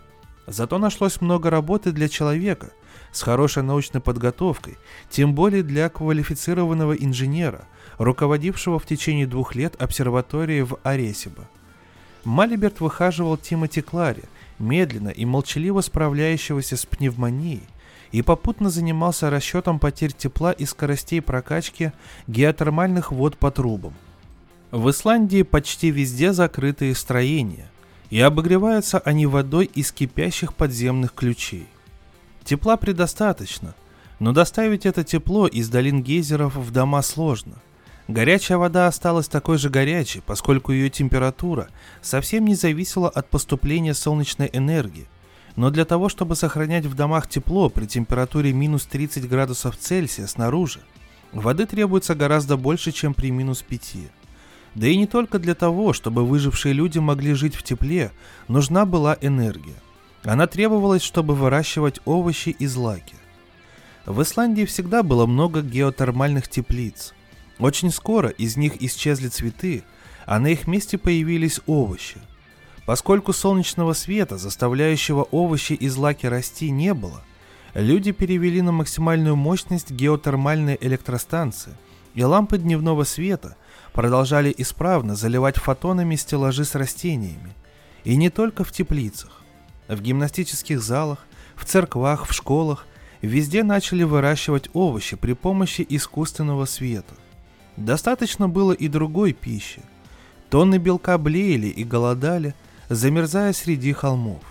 [0.47, 2.71] Зато нашлось много работы для человека
[3.11, 4.77] с хорошей научной подготовкой,
[5.09, 11.49] тем более для квалифицированного инженера, руководившего в течение двух лет обсерваторией в Аресибо.
[12.23, 14.23] Малиберт выхаживал Тимоти Клари,
[14.57, 17.63] медленно и молчаливо справляющегося с пневмонией,
[18.11, 21.91] и попутно занимался расчетом потерь тепла и скоростей прокачки
[22.27, 23.93] геотермальных вод по трубам.
[24.71, 27.69] В Исландии почти везде закрытые строения,
[28.09, 31.67] и обогреваются они водой из кипящих подземных ключей.
[32.43, 33.75] Тепла предостаточно,
[34.19, 37.55] но доставить это тепло из долин гейзеров в дома сложно.
[38.07, 41.67] Горячая вода осталась такой же горячей, поскольку ее температура
[42.01, 45.07] совсем не зависела от поступления солнечной энергии,
[45.57, 50.81] но для того, чтобы сохранять в домах тепло при температуре минус 30 градусов Цельсия снаружи,
[51.33, 53.95] воды требуется гораздо больше, чем при минус 5.
[54.75, 58.11] Да и не только для того, чтобы выжившие люди могли жить в тепле,
[58.47, 59.73] нужна была энергия.
[60.23, 63.15] Она требовалась, чтобы выращивать овощи и злаки.
[64.05, 67.15] В Исландии всегда было много геотермальных теплиц.
[67.57, 69.83] Очень скоро из них исчезли цветы,
[70.27, 72.19] а на их месте появились овощи–
[72.87, 77.21] Поскольку солнечного света, заставляющего овощи и злаки расти, не было,
[77.73, 81.73] люди перевели на максимальную мощность геотермальные электростанции,
[82.15, 83.57] и лампы дневного света
[83.91, 87.53] продолжали исправно заливать фотонами стеллажи с растениями.
[88.05, 89.41] И не только в теплицах.
[89.89, 92.87] В гимнастических залах, в церквах, в школах
[93.21, 97.15] везде начали выращивать овощи при помощи искусственного света.
[97.75, 99.81] Достаточно было и другой пищи.
[100.49, 102.55] Тонны белка блеяли и голодали–
[102.89, 104.43] замерзая среди холмов.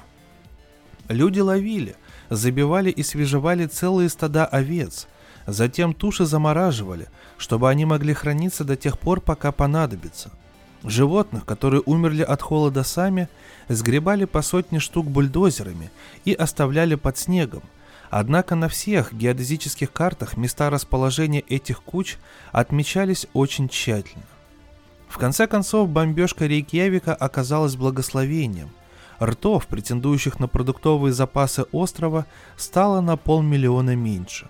[1.09, 1.97] Люди ловили,
[2.31, 5.07] забивали и свежевали целые стада овец,
[5.47, 10.31] затем туши замораживали, чтобы они могли храниться до тех пор, пока понадобится.
[10.83, 13.29] Животных, которые умерли от холода сами,
[13.69, 15.91] сгребали по сотне штук бульдозерами
[16.25, 17.63] и оставляли под снегом,
[18.11, 22.17] Однако на всех геодезических картах места расположения этих куч
[22.53, 24.23] отмечались очень тщательно.
[25.09, 28.71] В конце концов, бомбежка Рейкьявика оказалась благословением.
[29.21, 34.49] Ртов, претендующих на продуктовые запасы острова, стало на полмиллиона меньше.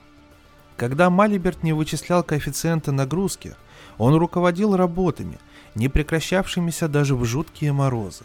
[0.76, 3.54] Когда Малиберт не вычислял коэффициенты нагрузки,
[3.96, 5.38] он руководил работами,
[5.74, 8.24] не прекращавшимися даже в жуткие морозы.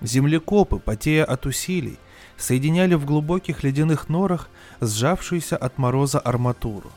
[0.00, 1.98] Землекопы, потея от усилий,
[2.36, 4.48] соединяли в глубоких ледяных норах
[4.80, 6.90] сжавшуюся от мороза арматуру.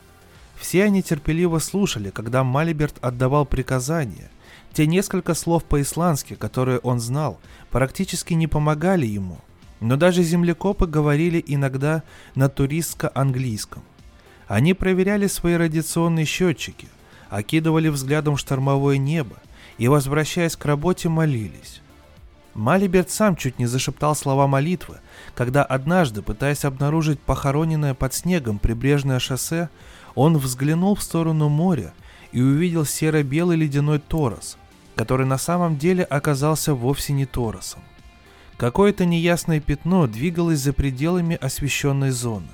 [0.56, 4.30] Все они терпеливо слушали, когда Малиберт отдавал приказания,
[4.72, 9.38] те несколько слов по-исландски, которые он знал, практически не помогали ему,
[9.80, 12.02] но даже землекопы говорили иногда
[12.34, 13.82] на туристско-английском.
[14.46, 16.88] Они проверяли свои радиационные счетчики,
[17.28, 19.36] окидывали взглядом штормовое небо
[19.76, 21.82] и, возвращаясь к работе, молились.
[22.54, 24.98] Малиберт сам чуть не зашептал слова молитвы,
[25.36, 29.68] когда однажды, пытаясь обнаружить похороненное под снегом прибрежное шоссе,
[30.16, 31.92] он взглянул в сторону моря
[32.32, 34.56] и увидел серо-белый ледяной торос,
[34.94, 37.82] который на самом деле оказался вовсе не Торосом.
[38.56, 42.48] Какое-то неясное пятно двигалось за пределами освещенной зоны.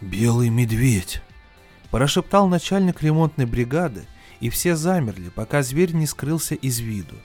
[0.00, 1.22] «Белый медведь!»–
[1.90, 4.06] прошептал начальник ремонтной бригады,
[4.40, 7.16] и все замерли, пока зверь не скрылся из виду.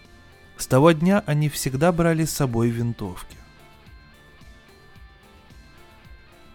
[0.58, 3.38] С того дня они всегда брали с собой винтовки.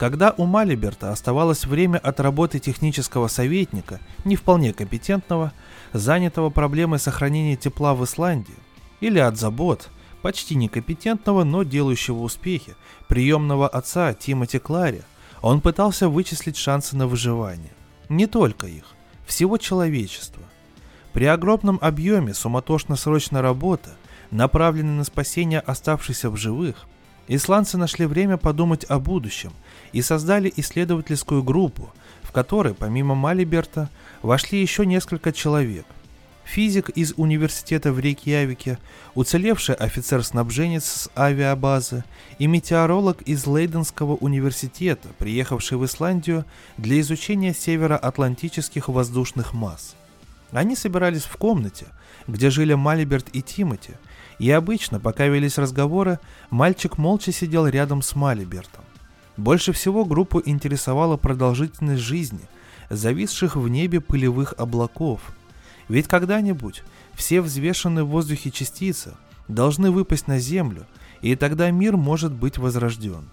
[0.00, 5.52] Когда у Малиберта оставалось время от работы технического советника, не вполне компетентного,
[5.92, 8.54] занятого проблемой сохранения тепла в Исландии,
[9.02, 9.90] или от забот,
[10.22, 12.76] почти некомпетентного, но делающего успехи,
[13.08, 15.02] приемного отца Тимоти Клари,
[15.42, 17.72] он пытался вычислить шансы на выживание.
[18.08, 18.84] Не только их,
[19.26, 20.44] всего человечества.
[21.12, 23.90] При огромном объеме суматошно-срочной работы,
[24.30, 26.86] направленной на спасение оставшихся в живых,
[27.28, 29.52] исландцы нашли время подумать о будущем
[29.92, 33.88] и создали исследовательскую группу, в которой, помимо Малиберта,
[34.22, 35.86] вошли еще несколько человек.
[36.44, 38.78] Физик из университета в Рейкьявике,
[39.14, 42.02] уцелевший офицер-снабженец с авиабазы
[42.38, 46.44] и метеоролог из Лейденского университета, приехавший в Исландию
[46.76, 49.94] для изучения североатлантических воздушных масс.
[50.50, 51.86] Они собирались в комнате,
[52.26, 53.94] где жили Малиберт и Тимати,
[54.40, 56.18] и обычно, пока велись разговоры,
[56.50, 58.84] мальчик молча сидел рядом с Малибертом.
[59.40, 62.42] Больше всего группу интересовала продолжительность жизни,
[62.90, 65.32] зависших в небе пылевых облаков.
[65.88, 66.82] Ведь когда-нибудь
[67.14, 69.14] все взвешенные в воздухе частицы
[69.48, 70.86] должны выпасть на Землю,
[71.22, 73.30] и тогда мир может быть возрожден.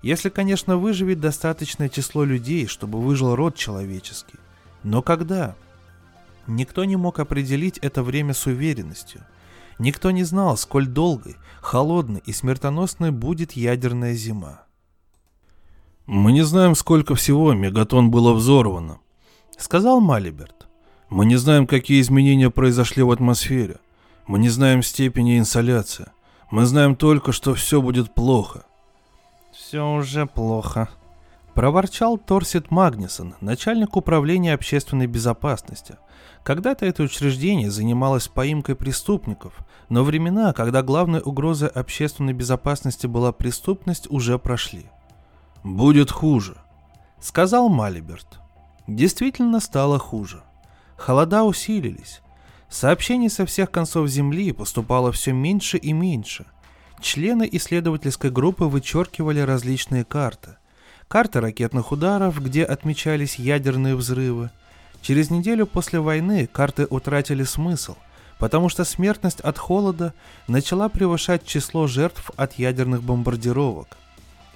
[0.00, 4.38] Если, конечно, выживет достаточное число людей, чтобы выжил род человеческий.
[4.82, 5.56] Но когда?
[6.46, 9.20] Никто не мог определить это время с уверенностью.
[9.78, 14.62] Никто не знал, сколь долгой, холодной и смертоносной будет ядерная зима.
[16.12, 18.98] «Мы не знаем, сколько всего мегатон было взорвано»,—
[19.56, 20.66] сказал Малиберт.
[21.08, 23.76] «Мы не знаем, какие изменения произошли в атмосфере.
[24.26, 26.06] Мы не знаем степени инсоляции.
[26.50, 28.64] Мы знаем только, что все будет плохо».
[29.52, 30.88] «Все уже плохо»,—
[31.54, 35.96] проворчал Торсит Магнисон, начальник управления общественной безопасности—
[36.42, 39.52] когда-то это учреждение занималось поимкой преступников,
[39.90, 44.86] но времена, когда главной угрозой общественной безопасности была преступность, уже прошли.
[45.62, 46.56] «Будет хуже»,—
[47.20, 48.40] сказал Малиберт.
[48.86, 50.42] Действительно стало хуже.
[50.96, 52.20] Холода усилились.
[52.68, 56.46] Сообщений со всех концов Земли поступало все меньше и меньше.
[57.00, 60.56] Члены исследовательской группы вычеркивали различные карты.
[61.08, 64.50] Карты ракетных ударов, где отмечались ядерные взрывы,
[65.02, 67.96] Через неделю после войны карты утратили смысл,
[68.38, 70.12] потому что смертность от холода
[70.46, 73.96] начала превышать число жертв от ядерных бомбардировок.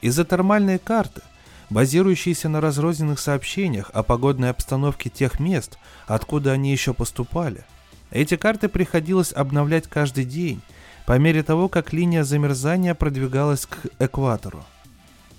[0.07, 1.23] Изотермальные карты,
[1.71, 7.65] базирующиеся на разрозненных сообщениях о погодной обстановке тех мест, откуда они еще поступали,
[8.11, 10.61] эти карты приходилось обновлять каждый день,
[11.07, 14.63] по мере того, как линия замерзания продвигалась к экватору.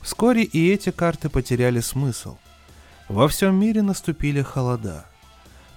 [0.02, 2.38] Вскоре и эти карты потеряли смысл.
[3.08, 5.06] Во всем мире наступили холода.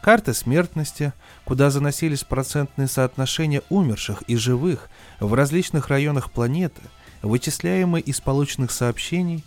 [0.01, 1.13] Карты смертности,
[1.45, 4.89] куда заносились процентные соотношения умерших и живых
[5.21, 6.81] в различных районах планеты,
[7.23, 9.45] вычисляемые из полученных сообщений,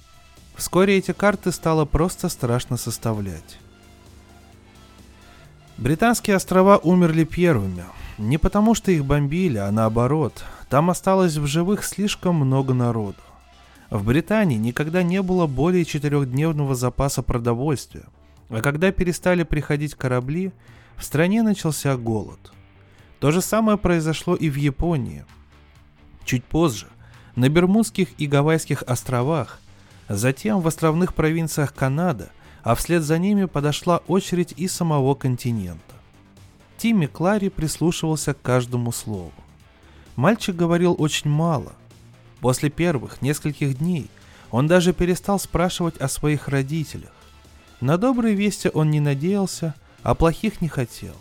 [0.55, 3.60] вскоре эти карты стало просто страшно составлять.
[5.77, 7.84] Британские острова умерли первыми.
[8.17, 10.43] Не потому, что их бомбили, а наоборот.
[10.69, 13.17] Там осталось в живых слишком много народу.
[13.89, 18.05] В Британии никогда не было более четырехдневного запаса продовольствия,
[18.49, 20.51] а когда перестали приходить корабли,
[20.95, 22.53] в стране начался голод.
[23.19, 25.25] То же самое произошло и в Японии.
[26.23, 26.88] Чуть позже,
[27.36, 29.60] на Бермудских и Гавайских островах,
[30.10, 32.30] затем в островных провинциях Канады,
[32.63, 35.82] а вслед за ними подошла очередь и самого континента.
[36.78, 39.34] Тимми Клари прислушивался к каждому слову.
[40.15, 41.74] Мальчик говорил очень мало,
[42.41, 44.10] После первых нескольких дней
[44.50, 47.12] он даже перестал спрашивать о своих родителях.
[47.80, 51.15] На добрые вести он не надеялся, а плохих не хотел.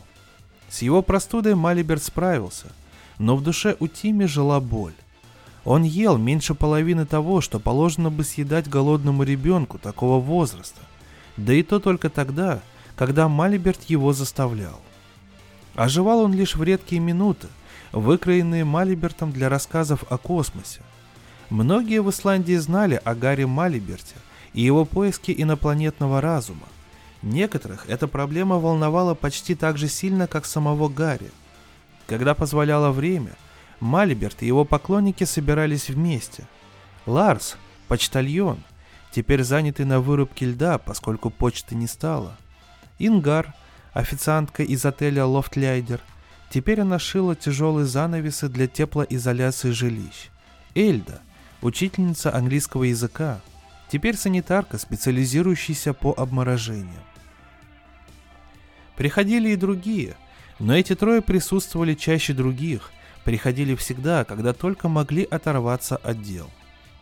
[0.69, 2.67] С его простудой Малиберт справился,
[3.19, 4.95] но в душе у Тими жила боль.
[5.65, 10.81] Он ел меньше половины того, что положено бы съедать голодному ребенку такого возраста,
[11.37, 12.61] да и то только тогда,
[12.97, 14.81] когда Малиберт его заставлял.
[15.75, 17.49] Оживал он лишь в редкие минуты,
[17.93, 20.81] выкроенные Малибертом для рассказов о космосе,
[21.51, 24.15] Многие в Исландии знали о Гарри Малиберте
[24.55, 26.69] и его поиске инопланетного разума.
[27.23, 31.33] Некоторых эта проблема волновала почти так же сильно, как самого Гарри.
[32.07, 33.33] Когда позволяло время,
[33.81, 36.47] Малиберт и его поклонники собирались вместе.
[37.07, 37.57] Ларс,
[37.89, 38.63] почтальон,
[39.11, 42.37] теперь занятый на вырубке льда, поскольку почты не стало.
[42.99, 43.55] Ингар,
[43.93, 46.01] официантка из отеля Лофтляйдер,
[46.51, 50.29] теперь она шила тяжелые занавесы для теплоизоляции жилищ.
[50.75, 51.21] Эльда,
[51.63, 53.41] учительница английского языка,
[53.91, 57.03] теперь санитарка, специализирующаяся по обморожениям.
[58.97, 60.15] Приходили и другие,
[60.59, 62.93] но эти трое присутствовали чаще других,
[63.25, 66.51] приходили всегда, когда только могли оторваться от дел.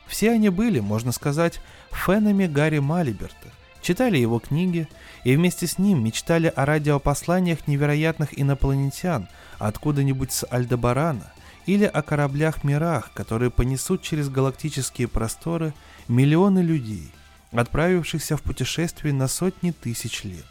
[0.06, 1.60] Все они были, можно сказать,
[1.90, 3.48] фенами Гарри Малиберта,
[3.82, 4.88] читали его книги
[5.24, 11.32] и вместе с ним мечтали о радиопосланиях невероятных инопланетян откуда-нибудь с Альдебарана,
[11.68, 15.74] или о кораблях-мирах, которые понесут через галактические просторы
[16.08, 17.12] миллионы людей,
[17.52, 20.46] отправившихся в путешествие на сотни тысяч лет.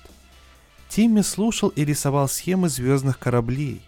[0.89, 3.81] Тимми слушал и рисовал схемы звездных кораблей.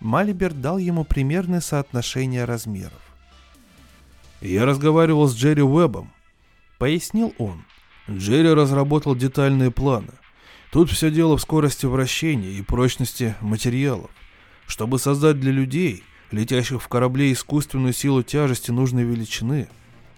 [0.00, 3.00] Малиберт дал ему примерное соотношение размеров.
[4.40, 6.12] «Я разговаривал с Джерри Уэббом»,—
[6.78, 7.64] пояснил он.
[8.08, 10.12] Джерри разработал детальные планы.
[10.70, 14.10] Тут все дело в скорости вращения и прочности материалов.
[14.66, 19.68] Чтобы создать для людей, летящих в корабле искусственную силу тяжести нужной величины,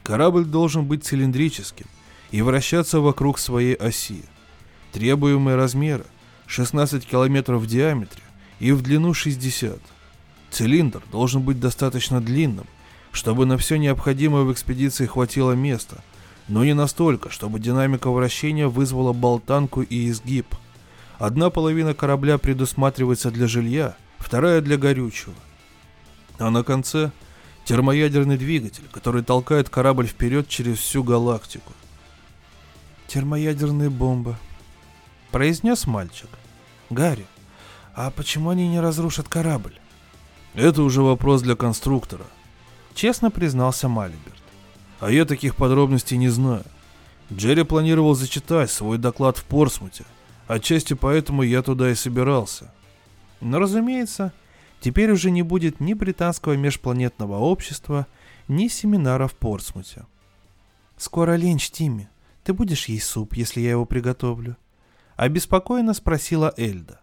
[0.03, 1.87] корабль должен быть цилиндрическим
[2.33, 4.25] и вращаться вокруг своей оси.
[4.93, 6.05] Требуемые размеры
[6.47, 8.23] 16 километров в диаметре
[8.61, 9.81] и в длину 60.
[10.51, 12.67] Цилиндр должен быть достаточно длинным,
[13.11, 16.03] чтобы на все необходимое в экспедиции хватило места,
[16.47, 20.55] но не настолько, чтобы динамика вращения вызвала болтанку и изгиб.
[21.19, 25.35] Одна половина корабля предусматривается для жилья, вторая для горючего.
[26.39, 27.11] А на конце
[27.65, 31.73] термоядерный двигатель, который толкает корабль вперед через всю галактику.
[33.07, 34.39] «Термоядерная бомба»,—
[35.31, 36.29] произнес мальчик.
[36.91, 37.27] «Гарри,
[37.95, 39.79] а почему они не разрушат корабль?»
[40.55, 42.25] «Это уже вопрос для конструктора»,—
[42.95, 44.43] честно признался Малиберт.
[45.01, 46.65] «А я таких подробностей не знаю.
[47.33, 50.05] Джерри планировал зачитать свой доклад в Порсмуте,
[50.49, 52.73] отчасти поэтому я туда и собирался».
[53.41, 54.33] Но, разумеется,
[54.81, 58.07] теперь уже не будет ни британского межпланетного общества,
[58.49, 60.07] ни семинара в Портсмуте.
[60.97, 62.09] «Скоро ленч, Тимми.
[62.45, 64.57] Ты будешь есть суп, если я его приготовлю?»
[65.17, 67.01] Обеспокоенно спросила Эльда.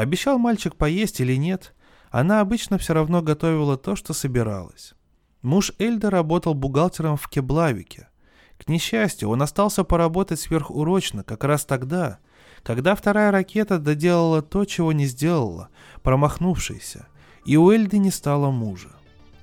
[0.00, 1.74] Обещал мальчик поесть или нет,
[2.10, 4.94] она обычно все равно готовила то, что собиралась.
[5.42, 8.08] Муж Эльда работал бухгалтером в Кеблавике.
[8.56, 12.18] К несчастью, он остался поработать сверхурочно как раз тогда,
[12.62, 15.68] когда вторая ракета доделала то, чего не сделала,
[16.02, 17.06] промахнувшаяся,
[17.44, 18.92] и у Эльды не стало мужа.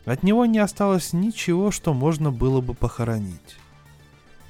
[0.06, 3.58] От него не осталось ничего, что можно было бы похоронить.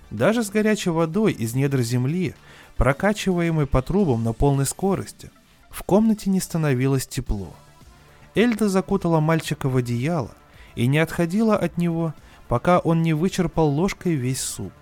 [0.10, 2.34] Даже с горячей водой из недр земли,
[2.78, 5.32] прокачиваемой по трубам на полной скорости,
[5.70, 7.53] в комнате не становилось тепло.
[8.36, 10.32] Эльда закутала мальчика в одеяло
[10.76, 12.13] и не отходила от него,
[12.47, 14.74] пока он не вычерпал ложкой весь суп.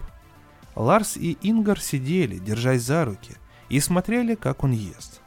[0.75, 3.35] Ларс и Ингар сидели, держась за руки,
[3.69, 5.21] и смотрели, как он ест.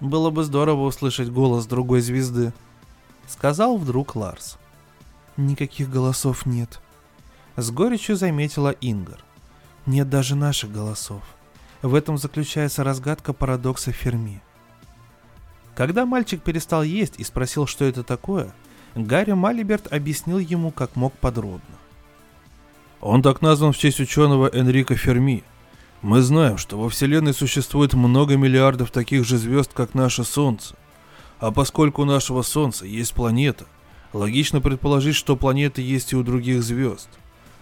[0.00, 2.52] «Было бы здорово услышать голос другой звезды»,—
[3.28, 4.58] сказал вдруг Ларс.
[5.36, 6.80] «Никаких голосов нет»,—
[7.56, 9.24] с горечью заметила Ингар.
[9.86, 11.22] «Нет даже наших голосов.
[11.82, 14.40] В этом заключается разгадка парадокса Ферми».
[15.74, 18.54] Когда мальчик перестал есть и спросил, что это такое,
[18.94, 21.76] Гарри Малиберт объяснил ему как мог подробно.
[23.00, 25.44] Он так назван в честь ученого Энрика Ферми,
[26.02, 30.74] мы знаем, что во Вселенной существует много миллиардов таких же звезд, как наше Солнце.
[31.38, 33.66] А поскольку у нашего Солнца есть планета,
[34.12, 37.08] логично предположить, что планеты есть и у других звезд.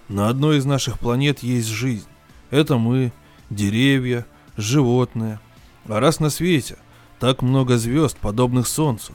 [0.08, 2.06] На одной из наших планет есть жизнь.
[2.48, 3.12] Это мы,
[3.51, 4.26] деревья,
[4.57, 5.40] животные.
[5.86, 6.76] А раз на свете
[7.18, 9.14] так много звезд, подобных Солнцу,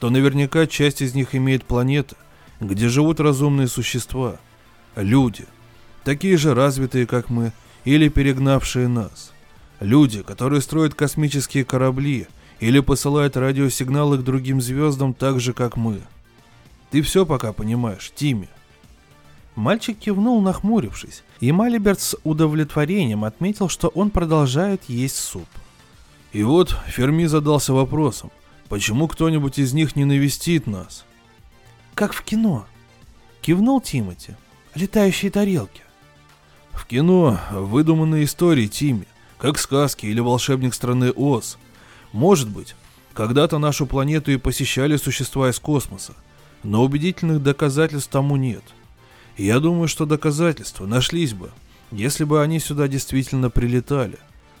[0.00, 2.16] то наверняка часть из них имеет планеты,
[2.60, 4.36] где живут разумные существа,
[4.94, 5.46] люди,
[6.04, 7.52] такие же развитые, как мы,
[7.84, 9.32] или перегнавшие нас.
[9.80, 12.26] Люди, которые строят космические корабли
[12.60, 16.00] или посылают радиосигналы к другим звездам так же, как мы.
[16.90, 18.48] Ты все пока понимаешь, Тимми.
[19.54, 25.48] Мальчик кивнул, нахмурившись, и Малиберт с удовлетворением отметил, что он продолжает есть суп.
[26.32, 28.30] И вот Ферми задался вопросом,
[28.68, 31.04] почему кто-нибудь из них не навестит нас?
[31.94, 32.66] Как в кино.
[33.40, 34.34] Кивнул Тимати.
[34.74, 35.82] Летающие тарелки.
[36.72, 39.06] В кино выдуманные истории Тимми,
[39.38, 41.56] как сказки или волшебник страны Оз.
[42.12, 42.74] Может быть,
[43.14, 46.12] когда-то нашу планету и посещали существа из космоса,
[46.62, 48.62] но убедительных доказательств тому нет.
[49.36, 51.50] Я думаю, что доказательства нашлись бы,
[51.90, 54.18] если бы они сюда действительно прилетали.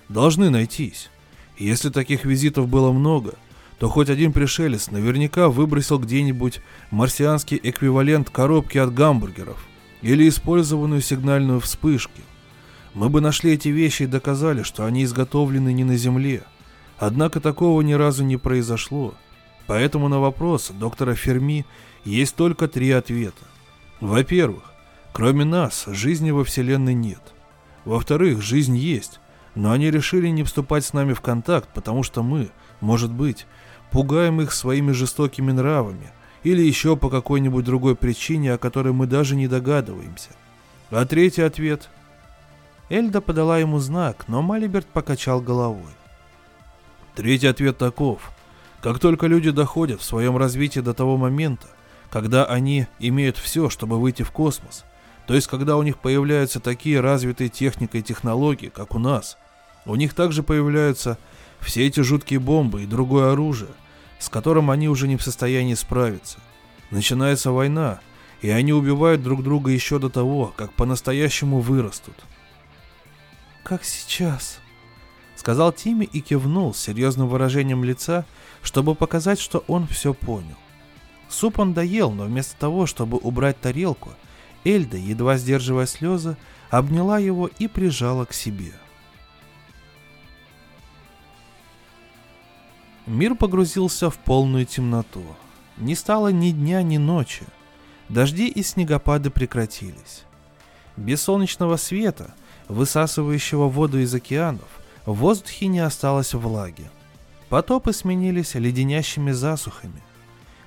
[0.08, 1.10] Должны найтись.
[1.58, 3.34] Если таких визитов было много,
[3.78, 6.60] то хоть один пришелец наверняка выбросил где-нибудь
[6.90, 9.66] марсианский эквивалент коробки от гамбургеров–
[10.02, 12.20] или использованную сигнальную вспышку.
[12.94, 16.44] Мы бы нашли эти вещи и доказали, что они изготовлены не на Земле.
[16.98, 19.14] Однако такого ни разу не произошло.
[19.66, 21.66] Поэтому на вопрос доктора Ферми
[22.04, 23.42] есть только три ответа.
[24.00, 24.72] Во-первых,
[25.12, 27.20] кроме нас, жизни во Вселенной нет.
[27.84, 29.20] Во-вторых, жизнь есть,
[29.54, 33.46] но они решили не вступать с нами в контакт, потому что мы, может быть,
[33.90, 36.10] пугаем их своими жестокими нравами,
[36.42, 40.30] или еще по какой-нибудь другой причине, о которой мы даже не догадываемся.
[40.90, 41.88] А третий ответ?
[42.90, 45.92] Эльда подала ему знак, но Малиберт покачал головой.
[47.14, 48.30] Третий ответ таков.
[48.82, 51.66] Как только люди доходят в своем развитии до того момента,
[52.10, 54.84] когда они имеют все, чтобы выйти в космос,
[55.26, 59.36] то есть когда у них появляются такие развитые техника и технологии, как у нас,
[59.88, 61.16] У них также появляются
[61.60, 63.70] все эти жуткие бомбы и другое оружие,
[64.18, 66.38] с которым они уже не в состоянии справиться.
[66.90, 68.00] Начинается война,
[68.42, 72.16] и они убивают друг друга еще до того, как по-настоящему вырастут.
[73.62, 74.58] «Как сейчас»,—
[75.36, 78.24] сказал Тимми и кивнул с серьезным выражением лица,
[78.62, 80.56] чтобы показать, что он все понял.
[81.28, 84.10] Суп он доел, но вместо того, чтобы убрать тарелку,
[84.64, 86.36] Эльда, едва сдерживая слезы,
[86.70, 88.72] обняла его и прижала к себе.
[93.06, 95.22] Мир погрузился в полную темноту.
[95.76, 97.44] Не стало ни дня, ни ночи.
[98.08, 100.24] Дожди и снегопады прекратились.
[100.96, 102.34] Без солнечного света,
[102.68, 104.68] высасывающего воду из океанов,
[105.04, 106.90] в воздухе не осталось влаги.
[107.48, 110.02] Потопы сменились леденящими засухами.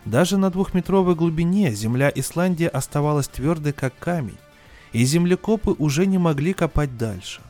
[0.05, 4.37] Даже на двухметровой глубине земля Исландии оставалась твердой, как камень,
[4.93, 7.41] и землекопы уже не могли копать дальше.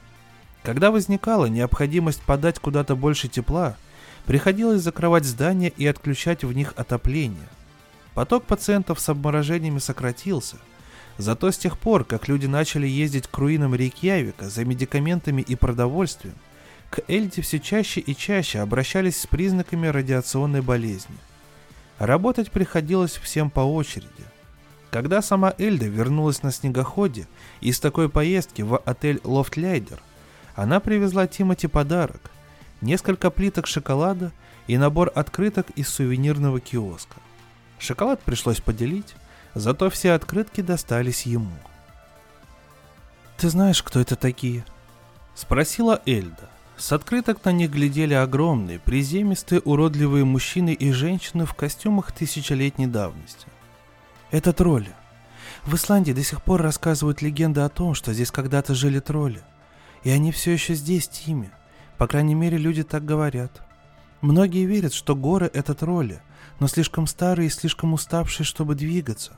[0.63, 3.77] Когда возникала необходимость подать куда-то больше тепла,
[4.25, 7.47] приходилось закрывать здания и отключать в них отопление.
[8.13, 10.57] Поток пациентов с обморожениями сократился,
[11.17, 16.35] зато с тех пор, как люди начали ездить к руинам Рейкьявика за медикаментами и продовольствием,
[16.89, 21.15] к Эльде все чаще и чаще обращались с признаками радиационной болезни.
[21.99, 24.07] Работать приходилось всем по очереди.
[24.89, 27.27] Когда сама Эльда вернулась на снегоходе
[27.61, 30.01] из такой поездки в отель Лофтляйдер,
[30.55, 32.31] она привезла Тимати подарок–
[32.81, 34.31] несколько плиток шоколада
[34.67, 37.15] и набор открыток из сувенирного киоска.
[37.77, 39.15] Шоколад пришлось поделить,
[39.55, 41.51] зато все открытки достались ему.
[43.37, 44.65] «Ты знаешь, кто это такие?»–
[45.35, 46.49] спросила Эльда.
[46.79, 53.47] С открыток на них глядели огромные, приземистые, уродливые мужчины и женщины в костюмах тысячелетней давности.
[54.31, 54.95] Это тролли.
[55.65, 59.41] В Исландии до сих пор рассказывают легенды о том, что здесь когда-то жили тролли.
[60.03, 61.51] И они все еще здесь, Тими.
[61.97, 63.61] По крайней мере, люди так говорят.
[64.21, 66.21] Многие верят, что горы— это тролли,
[66.61, 69.33] но слишком старые и слишком уставшие, чтобы двигаться.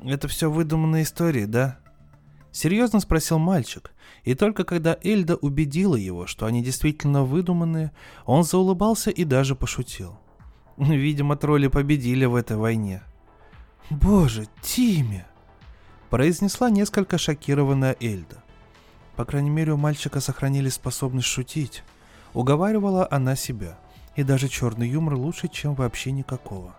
[0.00, 1.78] Это все выдуманные истории, да?
[2.52, 3.92] Серьезно спросил мальчик,
[4.24, 7.92] и только когда Эльда убедила его, что они действительно выдуманные,
[8.26, 10.18] он заулыбался и даже пошутил.
[10.76, 13.02] Видимо, тролли победили в этой войне.
[13.90, 15.24] «Боже, Тимми!»
[16.10, 18.42] произнесла несколько шокированная Эльда.
[19.16, 21.82] По крайней мере, у мальчика сохранили способность шутить.
[22.34, 23.78] Уговаривала она себя.
[24.14, 26.76] И даже черный юмор лучше, чем вообще никакого.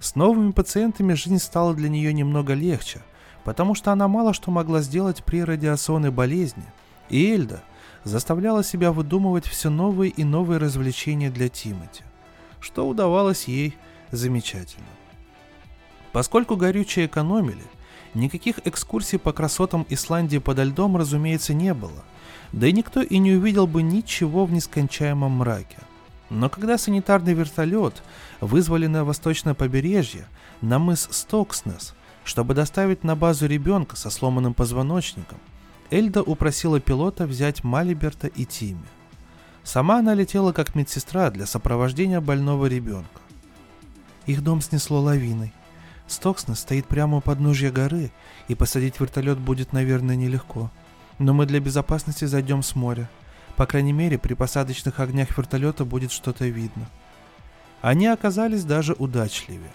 [0.00, 3.02] С новыми пациентами жизнь стала для нее немного легче,
[3.44, 6.64] потому что она мало что могла сделать при радиационной болезни,
[7.08, 7.62] и Эльда
[8.04, 12.04] заставляла себя выдумывать все новые и новые развлечения для Тимати,
[12.60, 13.76] что удавалось ей
[14.10, 14.86] замечательно.
[16.12, 17.62] Поскольку горючее экономили,
[18.14, 22.04] никаких экскурсий по красотам Исландии подо льдом, разумеется, не было,
[22.52, 25.78] да и никто и не увидел бы ничего в нескончаемом мраке.
[26.30, 28.02] Но когда санитарный вертолет
[28.40, 30.26] вызвали на восточное побережье,
[30.60, 31.94] на мыс Стокснес,
[32.30, 35.38] чтобы доставить на базу ребенка со сломанным позвоночником,
[35.90, 38.86] Эльда упросила пилота взять Малиберта и Тимми.
[39.64, 43.20] Сама она летела как медсестра для сопровождения больного ребенка.
[44.26, 45.52] Их дом снесло лавиной.
[46.06, 48.12] Стокснес стоит прямо у подножья горы,
[48.46, 50.70] и посадить вертолет будет, наверное, нелегко.
[51.18, 53.10] Но мы для безопасности зайдем с моря.
[53.56, 56.86] По крайней мере, при посадочных огнях вертолета будет что-то видно.
[57.82, 59.72] Они оказались даже удачливее.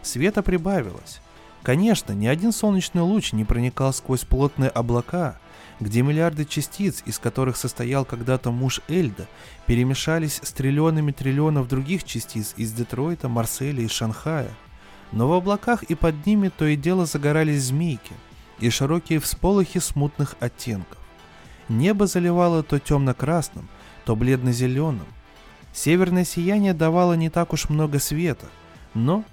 [0.00, 1.20] Света прибавилось,
[1.64, 5.38] Конечно, ни один солнечный луч не проникал сквозь плотные облака,
[5.80, 9.26] где миллиарды частиц, из которых состоял когда-то муж Эльда,
[9.66, 14.50] перемешались с триллионами триллионов других частиц из Детройта, Марселя и Шанхая.
[15.10, 18.12] Но в облаках и под ними то и дело загорались змейки
[18.58, 20.98] и широкие всполохи смутных оттенков.
[21.70, 23.70] Небо заливало то темно-красным,
[24.04, 25.06] то бледно-зеленым.
[25.72, 28.48] Северное сияние давало не так уж много света,
[28.92, 29.24] но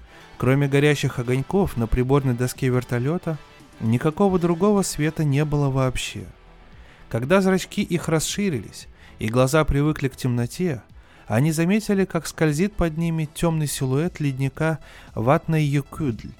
[0.41, 3.37] Кроме горящих огоньков на приборной доске вертолета,
[3.79, 6.25] никакого другого света не было вообще.
[7.09, 8.87] Когда зрачки их расширились
[9.19, 10.81] и глаза привыкли к темноте,
[11.27, 14.79] они заметили, как скользит под ними темный силуэт ледника
[15.13, 16.33] Ватной Юкюдль.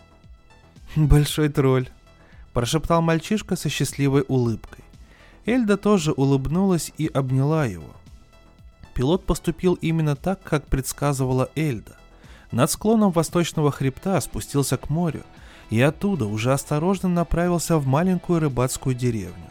[0.96, 1.88] «Большой тролль»,–
[2.54, 4.84] прошептал мальчишка со счастливой улыбкой.
[5.46, 7.94] Эльда тоже улыбнулась и обняла его.
[8.96, 12.01] Пилот поступил именно так, как предсказывала Эльда.
[12.52, 15.24] Над склоном восточного хребта спустился к морю
[15.70, 19.50] и оттуда уже осторожно направился в маленькую рыбацкую деревню.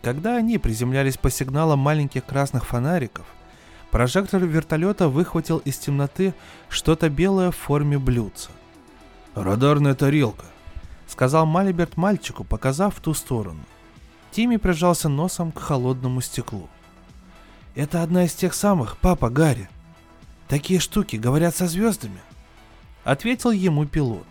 [0.00, 3.26] Когда они приземлялись по сигналам маленьких красных фонариков,
[3.90, 6.34] прожектор вертолета выхватил из темноты
[6.68, 8.50] что-то белое в форме блюдца.
[9.34, 10.46] «Радарная тарелка»,—
[11.06, 13.60] сказал Малиберт мальчику, показав в ту сторону.
[14.30, 16.68] Тимми прижался носом к холодному стеклу.
[17.74, 19.68] Это одна из тех самых, папа Гарри.
[20.52, 22.20] Такие штуки говорят со звездами.
[23.04, 24.26] Ответил ему пилот.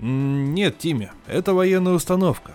[0.00, 2.54] Нет, Тимми, это военная установка.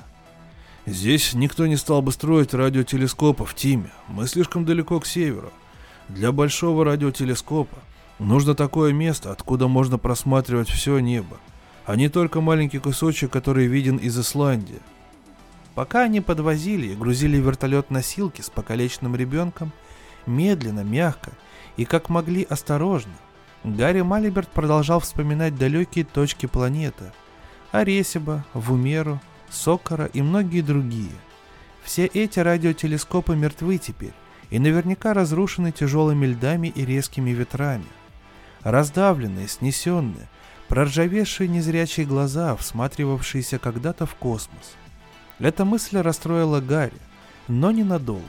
[0.85, 3.89] Здесь никто не стал бы строить радиотелескопы в Тиме.
[4.09, 5.53] Мы слишком далеко к северу.
[6.09, 7.77] Для большого радиотелескопа
[8.19, 11.37] нужно такое место, откуда можно просматривать все небо,
[11.85, 14.81] а не только маленький кусочек, который виден из Исландии.
[15.73, 19.71] Пока они подвозили и грузили вертолет-носилки с покалеченным ребенком,
[20.25, 21.31] медленно, мягко
[21.79, 23.13] и как могли осторожно,
[23.63, 27.13] Гарри Малиберт продолжал вспоминать далекие точки планеты–
[27.71, 31.15] Аресиба, Вумеру, Сокара и многие другие.
[31.81, 34.11] Все эти радиотелескопы мертвы теперь
[34.49, 37.85] и наверняка разрушены тяжелыми льдами и резкими ветрами.
[38.63, 40.27] Раздавленные, снесенные,
[40.67, 44.75] проржавевшие незрячие глаза, всматривавшиеся когда-то в космос.
[45.39, 46.99] Эта мысль расстроила Гарри,
[47.47, 48.25] но ненадолго.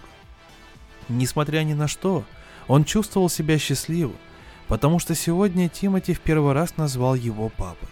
[1.09, 2.25] Несмотря ни на что,
[2.71, 4.16] он чувствовал себя счастливым,
[4.68, 7.89] потому что сегодня Тимати в первый раз назвал его папой.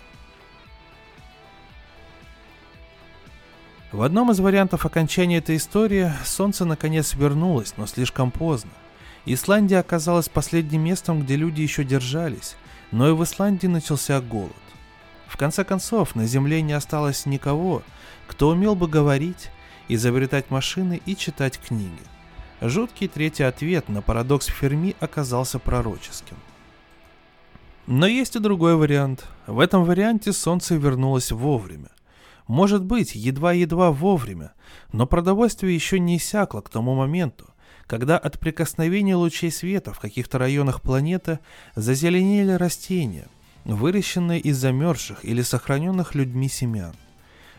[3.91, 8.70] В одном из вариантов окончания этой истории солнце наконец вернулось, но слишком поздно.
[9.26, 12.55] Исландия оказалась последним местом, где люди еще держались,
[12.93, 14.53] но и в Исландии начался голод.
[15.26, 17.83] В конце концов, на Земле не осталось никого,
[18.29, 19.51] кто умел бы говорить,
[19.89, 22.18] изобретать машины и читать книги.
[22.61, 26.37] Жуткий третий ответ на парадокс Ферми оказался пророческим.
[27.87, 29.27] Но есть и другой вариант.
[29.47, 31.91] В этом варианте Солнце вернулось вовремя.
[32.49, 34.53] Может быть, едва-едва вовремя,
[34.93, 37.47] но продовольствие еще не иссякло к тому моменту,
[37.87, 41.39] когда от прикосновения лучей света в каких-то районах планеты
[41.77, 43.29] зазеленели растения,
[43.65, 46.95] выращенные из замерзших или сохраненных людьми семян.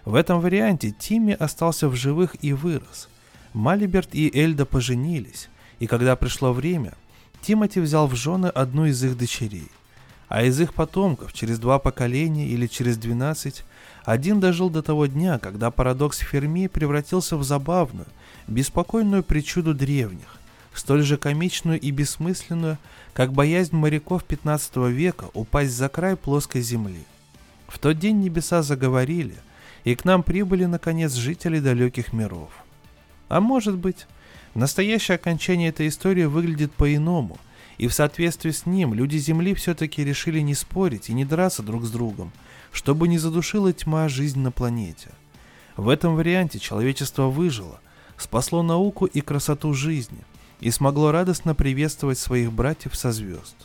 [0.06, 3.10] В этом варианте Тимми остался в живых и вырос.
[3.54, 6.94] Малиберт и Эльда поженились, и когда пришло время,
[7.42, 9.70] Тимати взял в жены одну из их дочерей.
[10.28, 13.64] А из их потомков через два поколения или через двенадцать
[14.06, 18.06] один дожил до того дня, когда парадокс Ферми превратился в забавную,
[18.48, 20.38] беспокойную причуду древних,
[20.74, 22.78] столь же комичную и бессмысленную,
[23.14, 27.04] как боязнь моряков 15 века упасть за край плоской земли.
[27.68, 29.36] В тот день небеса заговорили,
[29.84, 32.50] и к нам прибыли, наконец, жители далеких миров.
[33.30, 34.06] А может быть,
[34.54, 37.38] настоящее окончание этой истории выглядит по-иному,
[37.78, 41.86] и в соответствии с ним люди Земли все-таки решили не спорить и не драться друг
[41.86, 42.34] с другом–
[42.72, 45.10] чтобы не задушила тьма жизнь на планете.
[45.78, 47.80] В этом варианте человечество выжило,
[48.18, 50.24] спасло науку и красоту жизни
[50.60, 53.56] и смогло радостно приветствовать своих братьев со звезд.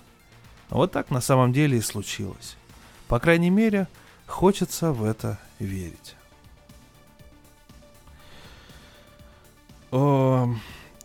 [0.71, 2.57] Вот так на самом деле и случилось.
[3.09, 3.89] По крайней мере,
[4.27, 6.15] хочется в это верить.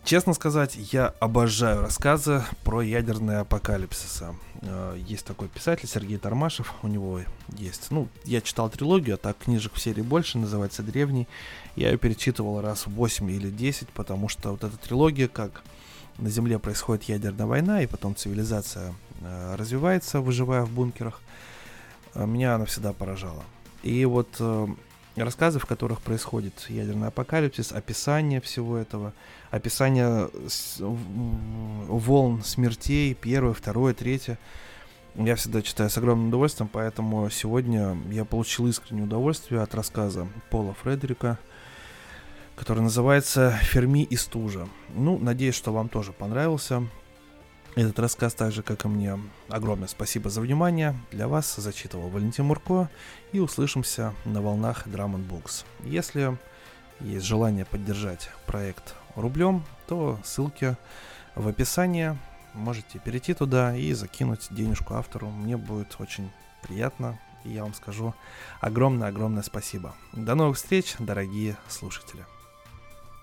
[0.04, 4.34] Честно сказать, я обожаю рассказы про ядерные апокалипсисы.
[4.62, 7.20] Э, есть такой писатель Сергей Тормашев, у него
[7.56, 11.28] есть, ну, я читал трилогию, а так книжек в серии больше, называется «Древний».
[11.76, 15.62] Я ее перечитывал раз 8 или 10, потому что вот эта трилогия, как
[16.18, 21.20] на Земле происходит ядерная война, и потом цивилизация э, развивается, выживая в бункерах,
[22.14, 23.44] э, меня она всегда поражала.
[23.84, 24.40] И вот
[25.24, 29.12] рассказы, в которых происходит ядерный апокалипсис, описание всего этого,
[29.50, 30.28] описание
[30.78, 34.38] волн смертей, первое, второе, третье.
[35.16, 40.74] Я всегда читаю с огромным удовольствием, поэтому сегодня я получил искреннее удовольствие от рассказа Пола
[40.74, 41.38] Фредерика,
[42.54, 44.68] который называется «Ферми и стужа».
[44.94, 46.84] Ну, надеюсь, что вам тоже понравился
[47.76, 49.18] этот рассказ, так же, как и мне.
[49.48, 50.96] Огромное спасибо за внимание.
[51.10, 52.88] Для вас зачитывал Валентин Мурко.
[53.32, 55.64] И услышимся на волнах Drum Books.
[55.84, 56.36] Если
[57.00, 60.76] есть желание поддержать проект рублем, то ссылки
[61.34, 62.18] в описании.
[62.54, 65.30] Можете перейти туда и закинуть денежку автору.
[65.30, 66.30] Мне будет очень
[66.62, 67.18] приятно.
[67.44, 68.14] И я вам скажу
[68.60, 69.94] огромное-огромное спасибо.
[70.12, 72.26] До новых встреч, дорогие слушатели.